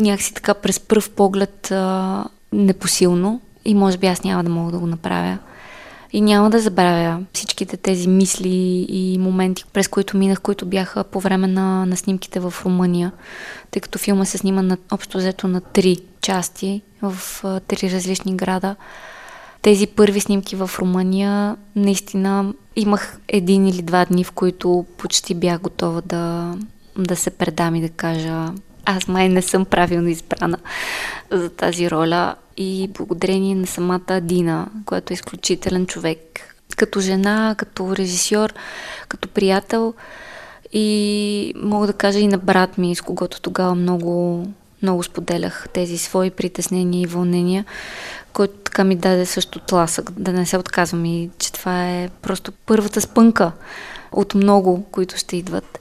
[0.00, 4.78] някакси така през пръв поглед а, непосилно, и може би аз няма да мога да
[4.78, 5.38] го направя.
[6.12, 11.20] И няма да забравя всичките тези мисли и моменти, през които минах, които бяха по
[11.20, 13.12] време на, на снимките в Румъния,
[13.70, 18.36] тъй като филма се снима на, общо взето на три части в а, три различни
[18.36, 18.76] града.
[19.62, 25.60] Тези първи снимки в Румъния, наистина имах един или два дни, в които почти бях
[25.60, 26.54] готова да,
[26.98, 28.52] да се предам и да кажа
[28.84, 30.58] аз май не съм правилно избрана
[31.30, 36.18] за тази роля и благодарение на самата Дина, която е изключителен човек.
[36.76, 38.54] Като жена, като режисьор,
[39.08, 39.94] като приятел
[40.72, 44.46] и мога да кажа и на брат ми, с когото тогава много,
[44.82, 47.64] много споделях тези свои притеснения и вълнения,
[48.32, 52.52] който така ми даде също тласък, да не се отказвам и че това е просто
[52.66, 53.52] първата спънка
[54.12, 55.78] от много, които ще идват.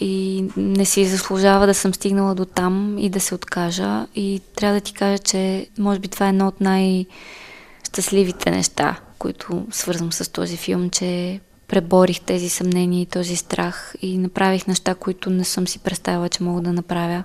[0.00, 4.06] И не си заслужава да съм стигнала до там и да се откажа.
[4.14, 9.66] И трябва да ти кажа, че може би това е едно от най-щастливите неща, които
[9.70, 15.30] свързвам с този филм, че преборих тези съмнения и този страх и направих неща, които
[15.30, 17.22] не съм си представила, че мога да направя.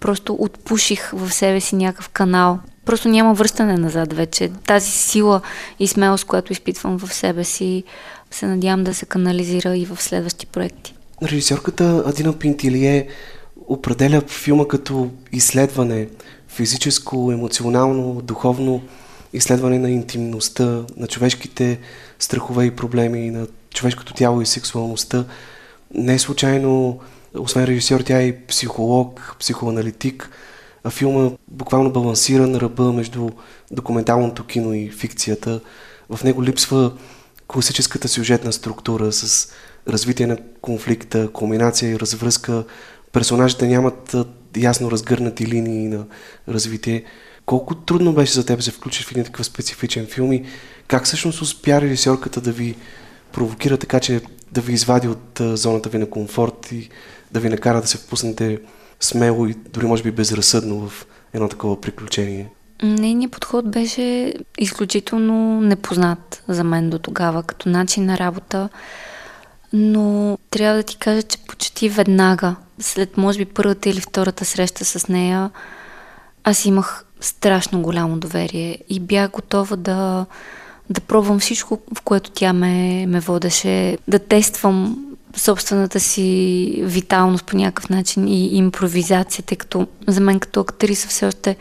[0.00, 2.58] Просто отпуших в себе си някакъв канал.
[2.84, 4.50] Просто няма връщане назад вече.
[4.66, 5.40] Тази сила
[5.78, 7.84] и смелост, която изпитвам в себе си,
[8.30, 10.94] се надявам да се канализира и в следващи проекти.
[11.22, 13.08] Режисьорката Адина Пинтилие
[13.66, 16.08] определя филма като изследване,
[16.48, 18.82] физическо, емоционално, духовно
[19.32, 21.78] изследване на интимността, на човешките
[22.18, 25.24] страхове и проблеми, на човешкото тяло и сексуалността.
[25.94, 27.00] Не е случайно,
[27.38, 30.30] освен режисьор, тя е и психолог, психоаналитик,
[30.84, 33.28] а филма буквално балансира на ръба между
[33.70, 35.60] документалното кино и фикцията.
[36.10, 36.92] В него липсва
[37.48, 39.52] класическата сюжетна структура с
[39.88, 42.64] развитие на конфликта, кулминация и развръзка.
[43.12, 44.16] Персонажите нямат
[44.56, 46.06] ясно разгърнати линии на
[46.48, 47.04] развитие.
[47.46, 50.44] Колко трудно беше за теб да се включиш в един такъв специфичен филм и
[50.88, 52.76] как всъщност успя режисьорката да ви
[53.32, 54.20] провокира така, че
[54.52, 56.88] да ви извади от зоната ви на комфорт и
[57.32, 58.58] да ви накара да се впуснете
[59.00, 62.50] смело и дори може би безразсъдно в едно такова приключение?
[62.82, 68.68] Нейният подход беше изключително непознат за мен до тогава, като начин на работа.
[69.72, 74.84] Но трябва да ти кажа, че почти веднага, след може би първата или втората среща
[74.84, 75.50] с нея,
[76.44, 80.26] аз имах страшно голямо доверие и бях готова да,
[80.90, 85.04] да пробвам всичко, в което тя ме, ме водеше, да тествам
[85.36, 91.26] собствената си виталност по някакъв начин и импровизация, тъй като за мен като актриса все
[91.26, 91.56] още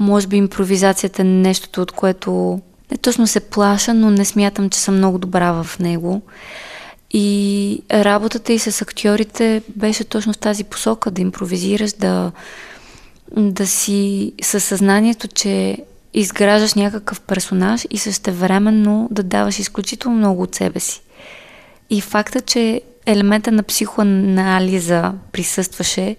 [0.00, 2.60] може би импровизацията е нещото, от което
[2.90, 6.22] не точно се плаша, но не смятам, че съм много добра в него.
[7.10, 12.32] И работата и с актьорите беше точно в тази посока, да импровизираш, да,
[13.36, 15.78] да си със съзнанието, че
[16.14, 21.02] изграждаш някакъв персонаж и същевременно да даваш изключително много от себе си.
[21.90, 26.16] И факта, че елемента на психоанализа присъстваше,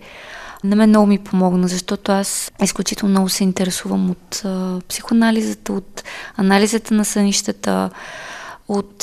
[0.63, 6.03] на мен много ми помогна, защото аз изключително много се интересувам от а, психоанализата, от
[6.37, 7.89] анализата на сънищата,
[8.71, 8.97] от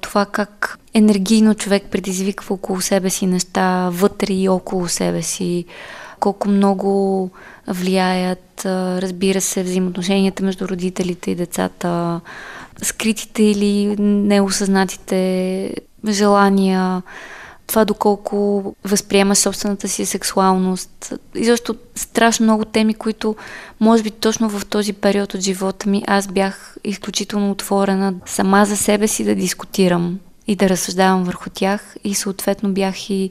[0.00, 5.64] това как енергийно човек предизвиква около себе си неща, вътре и около себе си,
[6.20, 7.30] колко много
[7.68, 12.20] влияят, разбира се, взаимоотношенията между родителите и децата,
[12.82, 15.74] скритите или неосъзнатите
[16.08, 17.02] желания,
[17.66, 21.14] това доколко възприема собствената си сексуалност.
[21.34, 23.36] И защо страшно много теми, които
[23.80, 28.76] може би точно в този период от живота ми аз бях изключително отворена сама за
[28.76, 33.30] себе си да дискутирам и да разсъждавам върху тях и съответно бях и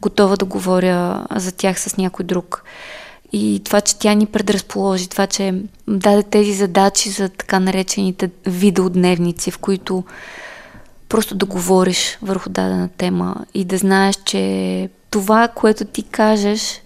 [0.00, 2.64] готова да говоря за тях с някой друг.
[3.32, 9.50] И това, че тя ни предразположи, това, че даде тези задачи за така наречените видеодневници,
[9.50, 10.04] в които
[11.08, 16.80] просто да говориш върху дадена тема и да знаеш, че това, което ти кажеш,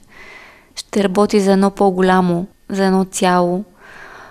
[0.76, 3.64] ще работи за едно по-голямо, за едно цяло.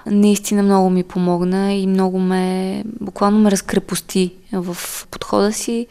[0.06, 4.78] Наистина много ми помогна и много ме, буквално ме разкрепости в
[5.12, 5.88] подхода си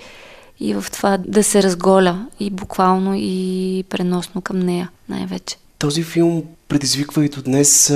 [0.61, 5.57] и в това да се разголя и буквално и преносно към нея най-вече.
[5.79, 7.93] Този филм предизвиква и до днес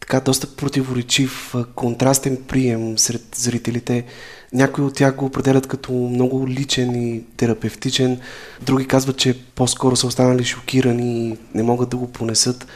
[0.00, 4.04] така доста противоречив, контрастен прием сред зрителите.
[4.52, 8.20] Някои от тях го определят като много личен и терапевтичен,
[8.62, 12.66] други казват, че по-скоро са останали шокирани и не могат да го понесат.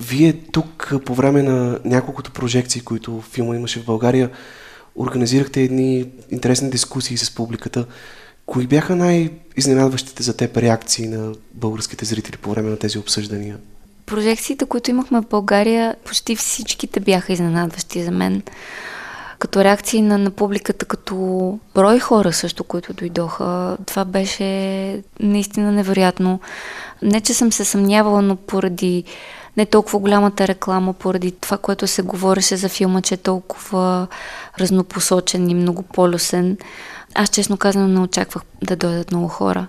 [0.00, 4.30] Вие тук по време на няколкото прожекции, които филма имаше в България,
[4.96, 7.86] организирахте едни интересни дискусии с публиката.
[8.46, 13.56] Кои бяха най-изненадващите за теб реакции на българските зрители по време на тези обсъждания?
[14.06, 18.42] Прожекциите, които имахме в България, почти всичките бяха изненадващи за мен.
[19.38, 26.40] Като реакции на, на публиката, като брой хора също, които дойдоха, това беше наистина невероятно.
[27.02, 29.04] Не, че съм се съмнявала, но поради
[29.56, 34.06] не толкова голямата реклама, поради това, което се говореше за филма, че е толкова
[34.60, 36.58] разнопосочен и многополюсен.
[37.14, 39.66] Аз честно казано не очаквах да дойдат много хора.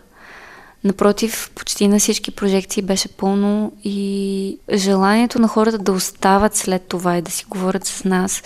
[0.84, 7.18] Напротив, почти на всички прожекции беше пълно и желанието на хората да остават след това
[7.18, 8.44] и да си говорят с нас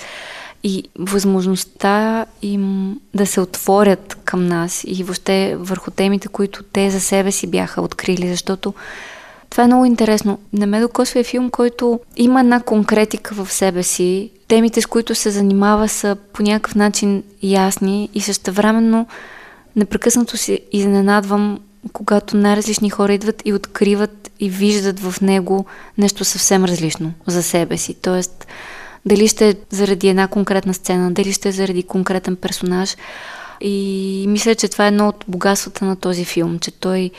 [0.64, 7.00] и възможността им да се отворят към нас и въобще върху темите, които те за
[7.00, 8.74] себе си бяха открили, защото
[9.50, 10.40] това е много интересно.
[10.54, 14.32] На ме докосва е филм, който има една конкретика в себе си.
[14.48, 19.08] Темите, с които се занимава, са по някакъв начин ясни и същевременно
[19.76, 21.60] непрекъснато се изненадвам
[21.94, 25.66] когато най-различни хора идват и откриват и виждат в него
[25.98, 27.94] нещо съвсем различно за себе си.
[27.94, 28.48] Тоест,
[29.06, 32.96] дали ще е заради една конкретна сцена, дали ще е заради конкретен персонаж.
[33.62, 37.12] И мисля, че това е едно от богатствата на този филм, че той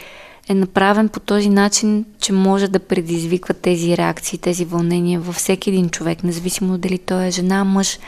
[0.49, 5.70] е направен по този начин, че може да предизвиква тези реакции, тези вълнения във всеки
[5.70, 7.99] един човек, независимо дали той е жена, мъж,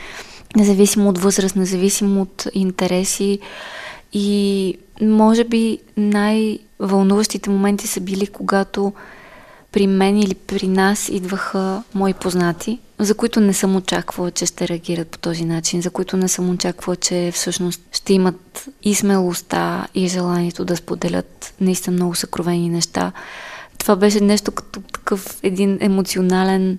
[0.55, 3.39] независимо от възраст, независимо от интереси.
[4.13, 8.93] И може би най-вълнуващите моменти са били, когато
[9.73, 14.67] при мен или при нас идваха мои познати, за които не съм очаквала, че ще
[14.67, 19.87] реагират по този начин, за които не съм очаквала, че всъщност ще имат и смелостта,
[19.95, 23.11] и желанието да споделят наистина много съкровени неща.
[23.77, 26.77] Това беше нещо като такъв един емоционален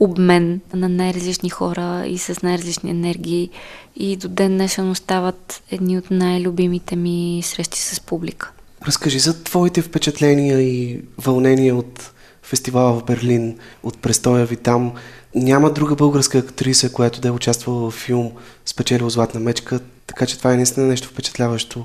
[0.00, 3.50] обмен на най-различни хора и с най-различни енергии
[3.96, 8.52] и до ден днешен остават едни от най-любимите ми срещи с публика.
[8.86, 12.12] Разкажи за твоите впечатления и вълнения от
[12.50, 14.92] фестивала в Берлин, от престоя ви там.
[15.34, 18.32] Няма друга българска актриса, която да е участвала в филм,
[18.66, 21.84] спечелил Златна мечка, така че това е наистина нещо впечатляващо.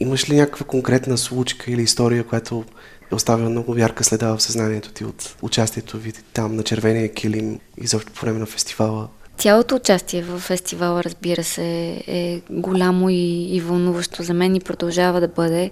[0.00, 2.64] Имаш ли някаква конкретна случка или история, която
[3.12, 7.60] е оставила много ярка следа в съзнанието ти от участието ви там на червения килим
[7.76, 9.08] и защо по време на фестивала?
[9.38, 15.20] Цялото участие в фестивала, разбира се, е голямо и, и вълнуващо за мен и продължава
[15.20, 15.70] да бъде.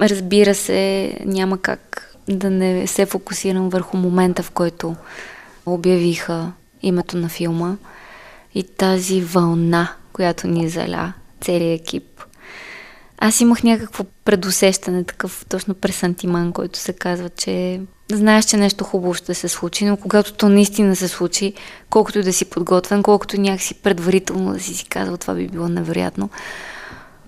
[0.00, 4.96] Разбира се, няма как да не се фокусирам върху момента, в който
[5.66, 6.52] обявиха
[6.82, 7.76] името на филма
[8.54, 12.04] и тази вълна, която ни заля целият екип.
[13.18, 17.80] Аз имах някакво предусещане, такъв точно пресантиман, който се казва, че
[18.12, 21.54] знаеш, че нещо хубаво ще се случи, но когато то наистина се случи,
[21.90, 25.68] колкото и да си подготвен, колкото някакси предварително да си си казал, това би било
[25.68, 26.30] невероятно,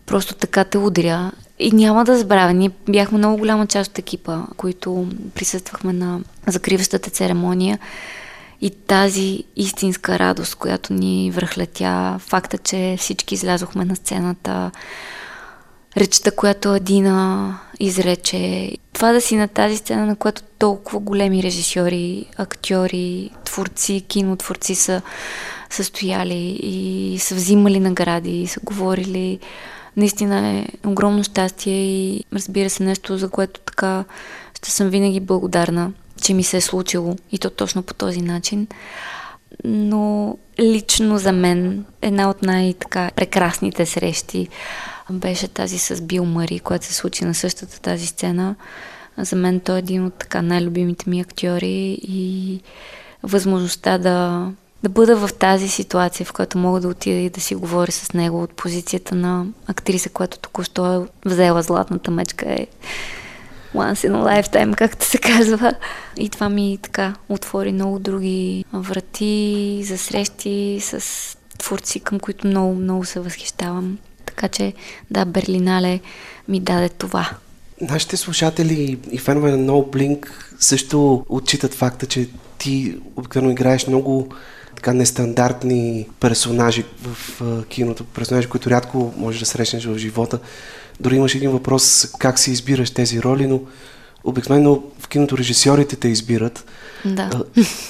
[0.06, 1.32] просто така те удря.
[1.58, 7.10] И няма да забравя, ние бяхме много голяма част от екипа, които присъствахме на закриващата
[7.10, 7.78] церемония
[8.60, 14.70] и тази истинска радост, която ни връхлетя, факта, че всички излязохме на сцената,
[15.96, 18.72] речта, която Адина изрече.
[18.92, 25.02] Това да си на тази сцена, на която толкова големи режисьори, актьори, творци, кинотворци са,
[25.70, 29.38] са стояли и са взимали награди и са говорили.
[29.96, 34.04] Наистина е огромно щастие и разбира се нещо, за което така
[34.56, 35.92] ще съм винаги благодарна,
[36.22, 38.66] че ми се е случило и то точно по този начин.
[39.64, 44.48] Но лично за мен една от най-така прекрасните срещи
[45.10, 48.54] беше тази с Бил Мари, която се случи на същата тази сцена.
[49.18, 52.60] За мен той е един от така най-любимите ми актьори и
[53.22, 54.46] възможността да,
[54.84, 58.12] да бъда в тази ситуация, в която мога да отида и да си говоря с
[58.12, 62.66] него от позицията на актриса, която току-що е взела златната мечка е
[63.74, 65.74] once in a lifetime, както се казва.
[66.16, 71.02] И това ми така отвори много други врати за срещи с
[71.58, 73.98] творци, към които много, много се възхищавам.
[74.26, 74.72] Така че,
[75.10, 76.00] да, Берлинале
[76.48, 77.30] ми даде това.
[77.80, 80.26] Нашите слушатели и фенове на No Blink
[80.60, 82.28] също отчитат факта, че
[82.58, 84.28] ти обикновено играеш много
[84.84, 90.38] така нестандартни персонажи в киното, персонажи, които рядко можеш да срещнеш в живота.
[91.00, 93.60] Дори имаш един въпрос как си избираш тези роли, но
[94.24, 96.64] обикновено в киното режисьорите те избират.
[97.04, 97.30] Да.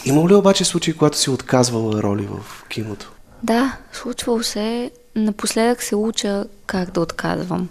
[0.05, 3.13] Има ли обаче случаи, когато си отказвала роли в киното?
[3.43, 4.91] Да, случвало се.
[5.17, 7.69] Напоследък се уча как да отказвам.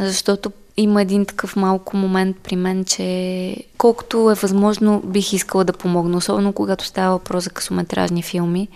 [0.00, 5.72] Защото има един такъв малко момент при мен, че колкото е възможно бих искала да
[5.72, 8.68] помогна, особено когато става въпрос за късометражни филми.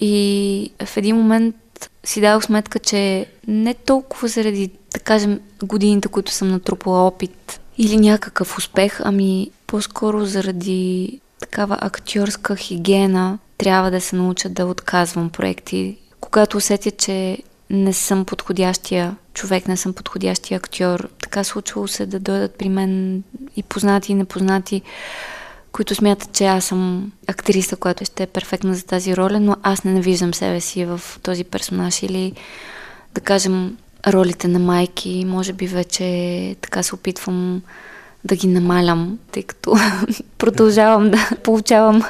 [0.00, 1.56] И в един момент
[2.04, 7.96] си дадох сметка, че не толкова заради, да кажем, годините, които съм натрупала опит или
[7.96, 15.96] някакъв успех, ами по-скоро заради такава актьорска хигиена трябва да се науча да отказвам проекти.
[16.20, 17.38] Когато усетя, че
[17.70, 23.22] не съм подходящия човек, не съм подходящия актьор, така случвало се да дойдат при мен
[23.56, 24.82] и познати и непознати,
[25.72, 29.84] които смятат, че аз съм актриса, която ще е перфектна за тази роля, но аз
[29.84, 32.02] не виждам себе си в този персонаж.
[32.02, 32.32] Или
[33.14, 37.62] да кажем ролите на майки, може би вече така се опитвам
[38.24, 39.76] да ги намалям, тъй като
[40.38, 42.02] продължавам да получавам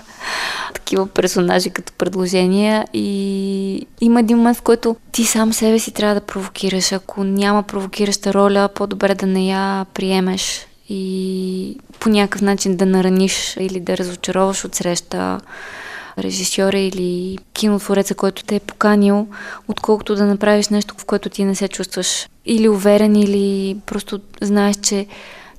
[0.75, 6.15] такива персонажи като предложения и има един момент, в който ти сам себе си трябва
[6.15, 6.93] да провокираш.
[6.93, 13.57] Ако няма провокираща роля, по-добре да не я приемеш и по някакъв начин да нараниш
[13.61, 15.41] или да разочароваш от среща
[16.19, 19.27] режисьора или кинотвореца, който те е поканил,
[19.69, 24.77] отколкото да направиш нещо, в което ти не се чувстваш или уверен, или просто знаеш,
[24.77, 25.07] че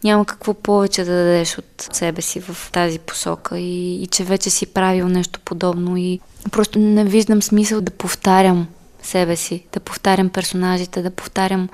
[0.03, 4.49] няма какво повече да дадеш от себе си в тази посока и, и че вече
[4.49, 6.19] си правил нещо подобно и
[6.51, 8.67] просто не виждам смисъл да повтарям
[9.01, 11.69] себе си, да повтарям персонажите, да повтарям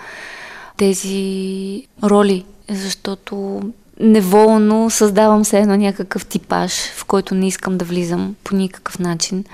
[0.77, 3.61] тези роли, защото
[3.99, 9.45] неволно създавам се едно някакъв типаж, в който не искам да влизам по никакъв начин.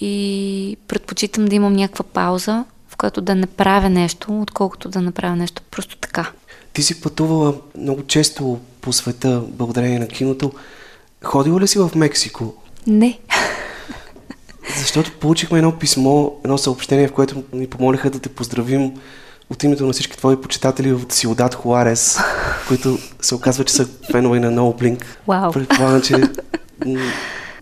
[0.00, 5.36] И предпочитам да имам някаква пауза, в която да не правя нещо, отколкото да направя
[5.36, 6.30] нещо просто така.
[6.74, 10.52] Ти си пътувала много често по света благодарение на киното.
[11.24, 12.54] Ходила ли си в Мексико?
[12.86, 13.18] Не.
[14.78, 18.92] Защото получихме едно писмо, едно съобщение, в което ни помолиха да те поздравим
[19.50, 22.18] от името на всички твои почитатели от Силдат Хуарес,
[22.68, 25.04] които се оказва, че са фенове на No Blink.
[25.26, 25.52] Вау.
[25.52, 26.22] Предполагам, че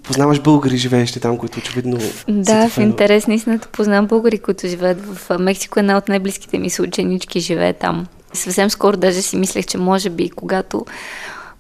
[0.03, 1.99] познаваш българи, живеещи там, които очевидно
[2.29, 5.79] Да, в интерес на истината познавам българи, които живеят в Мексико.
[5.79, 8.07] Една от най-близките ми съученички живее там.
[8.33, 10.87] Съвсем скоро даже си мислех, че може би, когато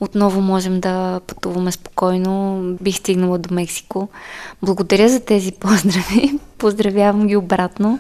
[0.00, 4.08] отново можем да пътуваме спокойно, бих стигнала до Мексико.
[4.62, 6.38] Благодаря за тези поздрави.
[6.58, 7.98] Поздравявам ги обратно.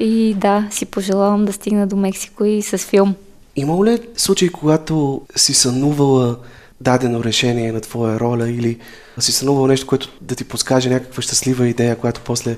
[0.00, 3.14] И да, си пожелавам да стигна до Мексико и с филм.
[3.56, 6.36] Има ли случаи, когато си сънувала
[6.80, 8.78] дадено решение на твоя роля или
[9.18, 12.56] си сънувала нещо, което да ти подскаже някаква щастлива идея, която после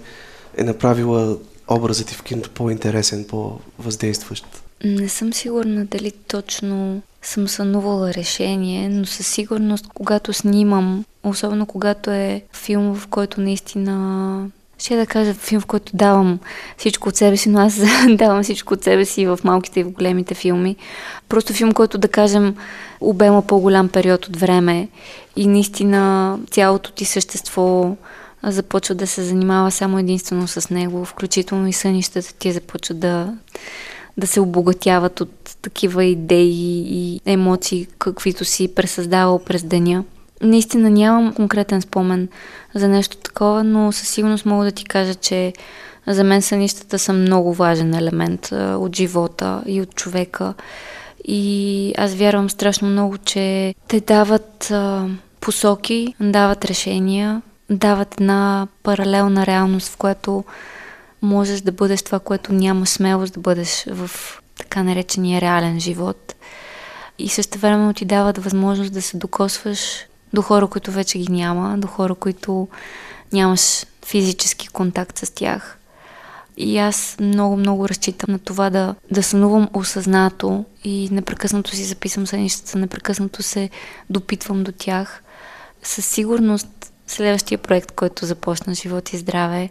[0.56, 1.36] е направила
[1.68, 4.46] образът ти в киното по-интересен, по-въздействащ?
[4.84, 12.10] Не съм сигурна дали точно съм сънувала решение, но със сигурност, когато снимам, особено когато
[12.10, 14.46] е филм, в който наистина
[14.78, 16.38] ще да кажа филм, в който давам
[16.78, 19.90] всичко от себе си, но аз давам всичко от себе си в малките и в
[19.90, 20.76] големите филми.
[21.28, 22.56] Просто филм, който да кажем
[23.00, 24.88] обема по-голям период от време
[25.36, 27.96] и наистина цялото ти същество
[28.42, 33.34] започва да се занимава само единствено с него, включително и сънищата ти започват да,
[34.16, 40.04] да се обогатяват от такива идеи и емоции, каквито си пресъздавал през деня.
[40.42, 42.28] Наистина нямам конкретен спомен
[42.74, 45.52] за нещо такова, но със сигурност мога да ти кажа, че
[46.06, 50.54] за мен сънищата са много важен елемент от живота и от човека.
[51.24, 54.72] И аз вярвам страшно много, че те дават
[55.40, 60.44] посоки, дават решения, дават една паралелна реалност, в която
[61.22, 64.10] можеш да бъдеш това, което няма смелост да бъдеш в
[64.58, 66.34] така наречения реален живот.
[67.18, 71.78] И също време ти дават възможност да се докосваш до хора, които вече ги няма,
[71.78, 72.68] до хора, които
[73.32, 75.78] нямаш физически контакт с тях.
[76.56, 82.26] И аз много, много разчитам на това да, да сънувам осъзнато и непрекъснато си записвам
[82.26, 83.70] сънищата, непрекъснато се
[84.10, 85.22] допитвам до тях.
[85.82, 89.70] Със сигурност следващия проект, който започна Живот и здраве,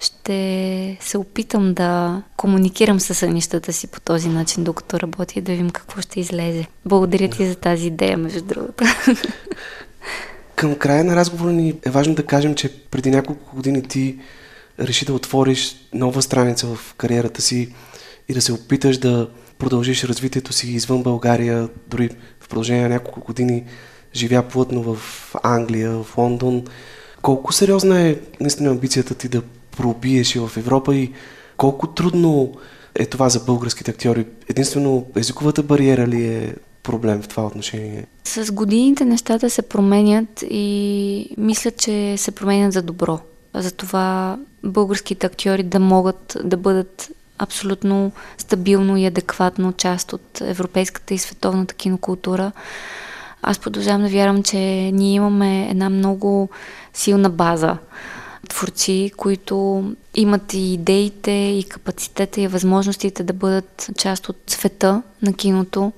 [0.00, 5.52] ще се опитам да комуникирам с сънищата си по този начин, докато работя и да
[5.52, 6.66] видим какво ще излезе.
[6.84, 8.84] Благодаря ти за тази идея, между другото.
[10.56, 14.18] Към края на разговора ни е важно да кажем, че преди няколко години ти
[14.80, 17.74] реши да отвориш нова страница в кариерата си
[18.28, 19.28] и да се опиташ да
[19.58, 23.64] продължиш развитието си извън България, дори в продължение на няколко години
[24.14, 26.64] живя плътно в Англия, в Лондон.
[27.22, 29.42] Колко сериозна е наистина амбицията ти да
[29.80, 31.12] пробиеш в Европа и
[31.56, 32.52] колко трудно
[32.94, 34.26] е това за българските актьори?
[34.48, 38.06] Единствено езиковата бариера ли е проблем в това отношение?
[38.24, 43.18] С годините нещата се променят и мисля, че се променят за добро.
[43.54, 51.18] Затова българските актьори да могат да бъдат абсолютно стабилно и адекватно част от европейската и
[51.18, 52.52] световната кинокултура.
[53.42, 54.58] Аз продължавам да вярвам, че
[54.92, 56.48] ние имаме една много
[56.94, 57.76] силна база
[58.50, 59.84] творци, които
[60.14, 65.92] имат и идеите, и капацитета, и възможностите да бъдат част от света на киното.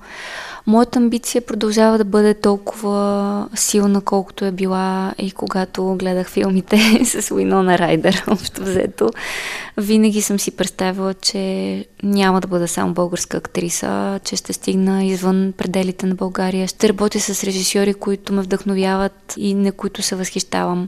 [0.67, 7.31] Моята амбиция продължава да бъде толкова силна, колкото е била и когато гледах филмите с
[7.31, 9.09] Уинона Райдер, общо взето.
[9.77, 15.53] Винаги съм си представила, че няма да бъда само българска актриса, че ще стигна извън
[15.57, 16.67] пределите на България.
[16.67, 20.87] Ще работя с режисьори, които ме вдъхновяват и на които се възхищавам,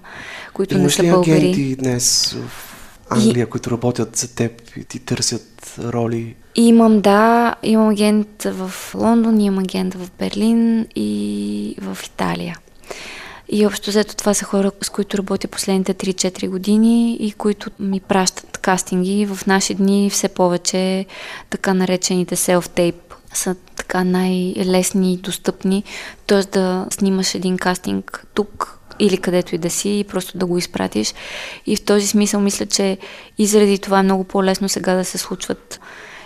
[0.54, 1.38] които Имаш не са българи.
[1.38, 2.75] агенти днес в
[3.10, 3.50] Англия, и...
[3.50, 6.36] които работят за теб и ти търсят роли?
[6.56, 12.58] Имам, да, имам агент в Лондон, имам агент в Берлин и в Италия.
[13.50, 18.00] И общо взето това са хора, с които работя последните 3-4 години и които ми
[18.00, 19.26] пращат кастинги.
[19.26, 21.06] В наши дни все повече
[21.50, 22.94] така наречените self-tape
[23.34, 25.84] са така най-лесни и достъпни.
[26.28, 26.42] Т.е.
[26.42, 31.14] да снимаш един кастинг тук, или където и да си и просто да го изпратиш.
[31.66, 32.98] И в този смисъл мисля, че
[33.38, 35.80] и заради това е много по-лесно сега да се случват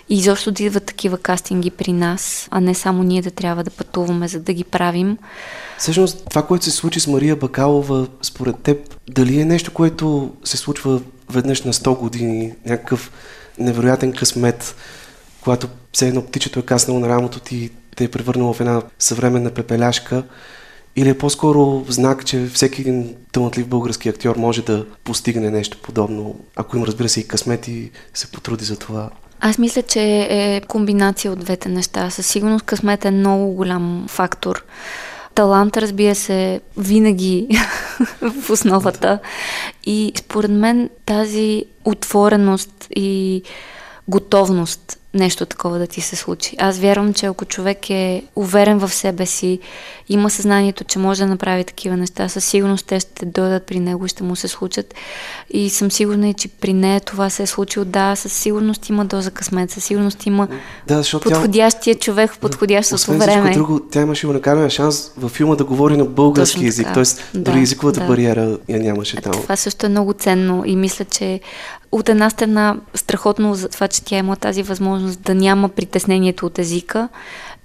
[0.08, 3.70] и изобщо да идват такива кастинги при нас, а не само ние да трябва да
[3.70, 5.18] пътуваме, за да ги правим.
[5.78, 10.56] Всъщност, това, което се случи с Мария Бакалова, според теб, дали е нещо, което се
[10.56, 11.00] случва
[11.30, 13.12] веднъж на 100 години, някакъв
[13.58, 14.76] невероятен късмет,
[15.40, 19.50] когато все едно птичето е каснало на рамото ти, те е превърнало в една съвременна
[19.50, 20.24] пепеляшка,
[20.96, 26.40] или е по-скоро знак, че всеки един талантлив български актьор може да постигне нещо подобно,
[26.56, 29.10] ако им разбира се и късмет и се потруди за това?
[29.40, 32.10] Аз мисля, че е комбинация от двете неща.
[32.10, 34.64] Със сигурност късмет е много голям фактор.
[35.34, 37.48] Талант, разбира се, винаги
[38.20, 39.18] в основата.
[39.84, 43.42] И според мен тази отвореност и
[44.08, 46.56] готовност нещо такова да ти се случи.
[46.58, 49.58] Аз вярвам, че ако човек е уверен в себе си,
[50.08, 54.06] има съзнанието, че може да направи такива неща, със сигурност те ще дойдат при него
[54.06, 54.94] и ще му се случат.
[55.50, 57.84] И съм сигурна, че при нея това се е случило.
[57.84, 60.48] Да, със сигурност има доза късмет, със сигурност има
[60.86, 62.00] да, подходящия тя...
[62.00, 63.50] човек в подходящото време.
[63.50, 67.02] друго, тя имаше уникален шанс във филма да говори на български язик, т.е.
[67.02, 68.06] Да, дори езиковата да.
[68.06, 69.32] бариера я нямаше там.
[69.32, 71.40] Това също е много ценно и мисля, че
[71.92, 76.58] от една страна страхотно за това, че тя има тази възможност да няма притеснението от
[76.58, 77.08] езика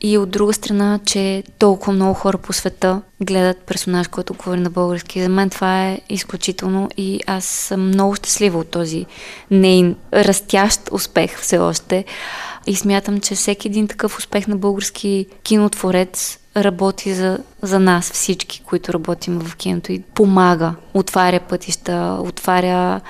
[0.02, 4.70] и от друга страна, че толкова много хора по света гледат персонаж, който говори на
[4.70, 5.24] български.
[5.24, 9.06] За мен това е изключително и аз съм много щастлива от този
[9.52, 12.06] нейн растящ успех все още.
[12.68, 18.62] И смятам, че всеки един такъв успех на български кинотворец работи за, за нас всички,
[18.66, 23.02] които работим в киното и помага, отваря пътища, отваря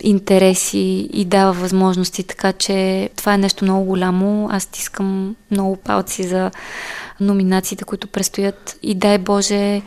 [0.00, 4.48] интереси и дава възможности, така че това е нещо много голямо.
[4.52, 6.50] Аз искам много палци за
[7.20, 9.82] номинациите, които предстоят и дай Боже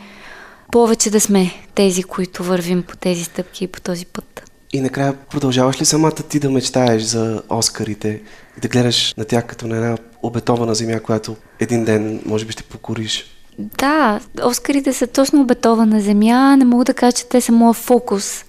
[0.72, 4.50] повече да сме тези, които вървим по тези стъпки и по този път.
[4.72, 8.20] И накрая продължаваш ли самата ти да мечтаеш за Оскарите
[8.58, 12.52] и да гледаш на тях като на една обетована земя, която един ден може би
[12.52, 13.24] ще покориш?
[13.58, 16.56] Да, Оскарите са точно обетована земя.
[16.56, 18.44] Не мога да кажа, че те са моят фокус.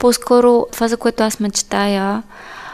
[0.00, 2.22] По-скоро това, за което аз мечтая,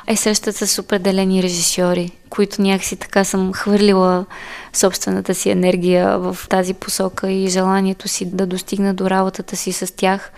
[0.07, 4.25] е срещата с определени режисьори, които някакси така съм хвърлила
[4.73, 9.97] собствената си енергия в тази посока и желанието си да достигна до работата си с
[9.97, 10.33] тях.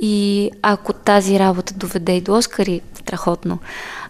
[0.00, 3.58] И ако тази работа доведе и до Оскари, страхотно.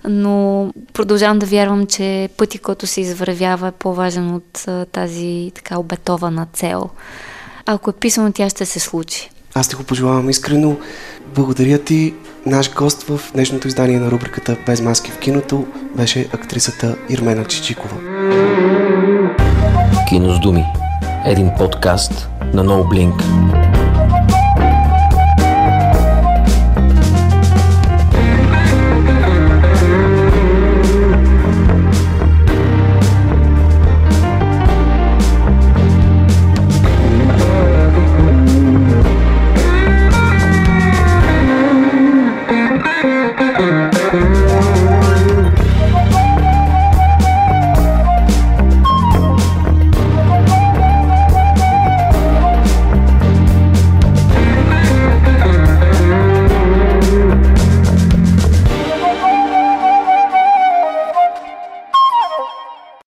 [0.05, 6.47] Но продължавам да вярвам, че пъти, който се извървява е по-важен от тази така обетована
[6.53, 6.91] цел.
[7.67, 9.32] Ако е писано, тя ще се случи.
[9.55, 10.77] Аз ти го пожелавам искрено.
[11.35, 12.15] Благодаря ти.
[12.47, 17.97] Наш гост в днешното издание на рубриката Без маски в киното беше актрисата Ирмена Чичикова.
[20.09, 20.65] Кино с думи.
[21.27, 23.23] Един подкаст на NoBlink.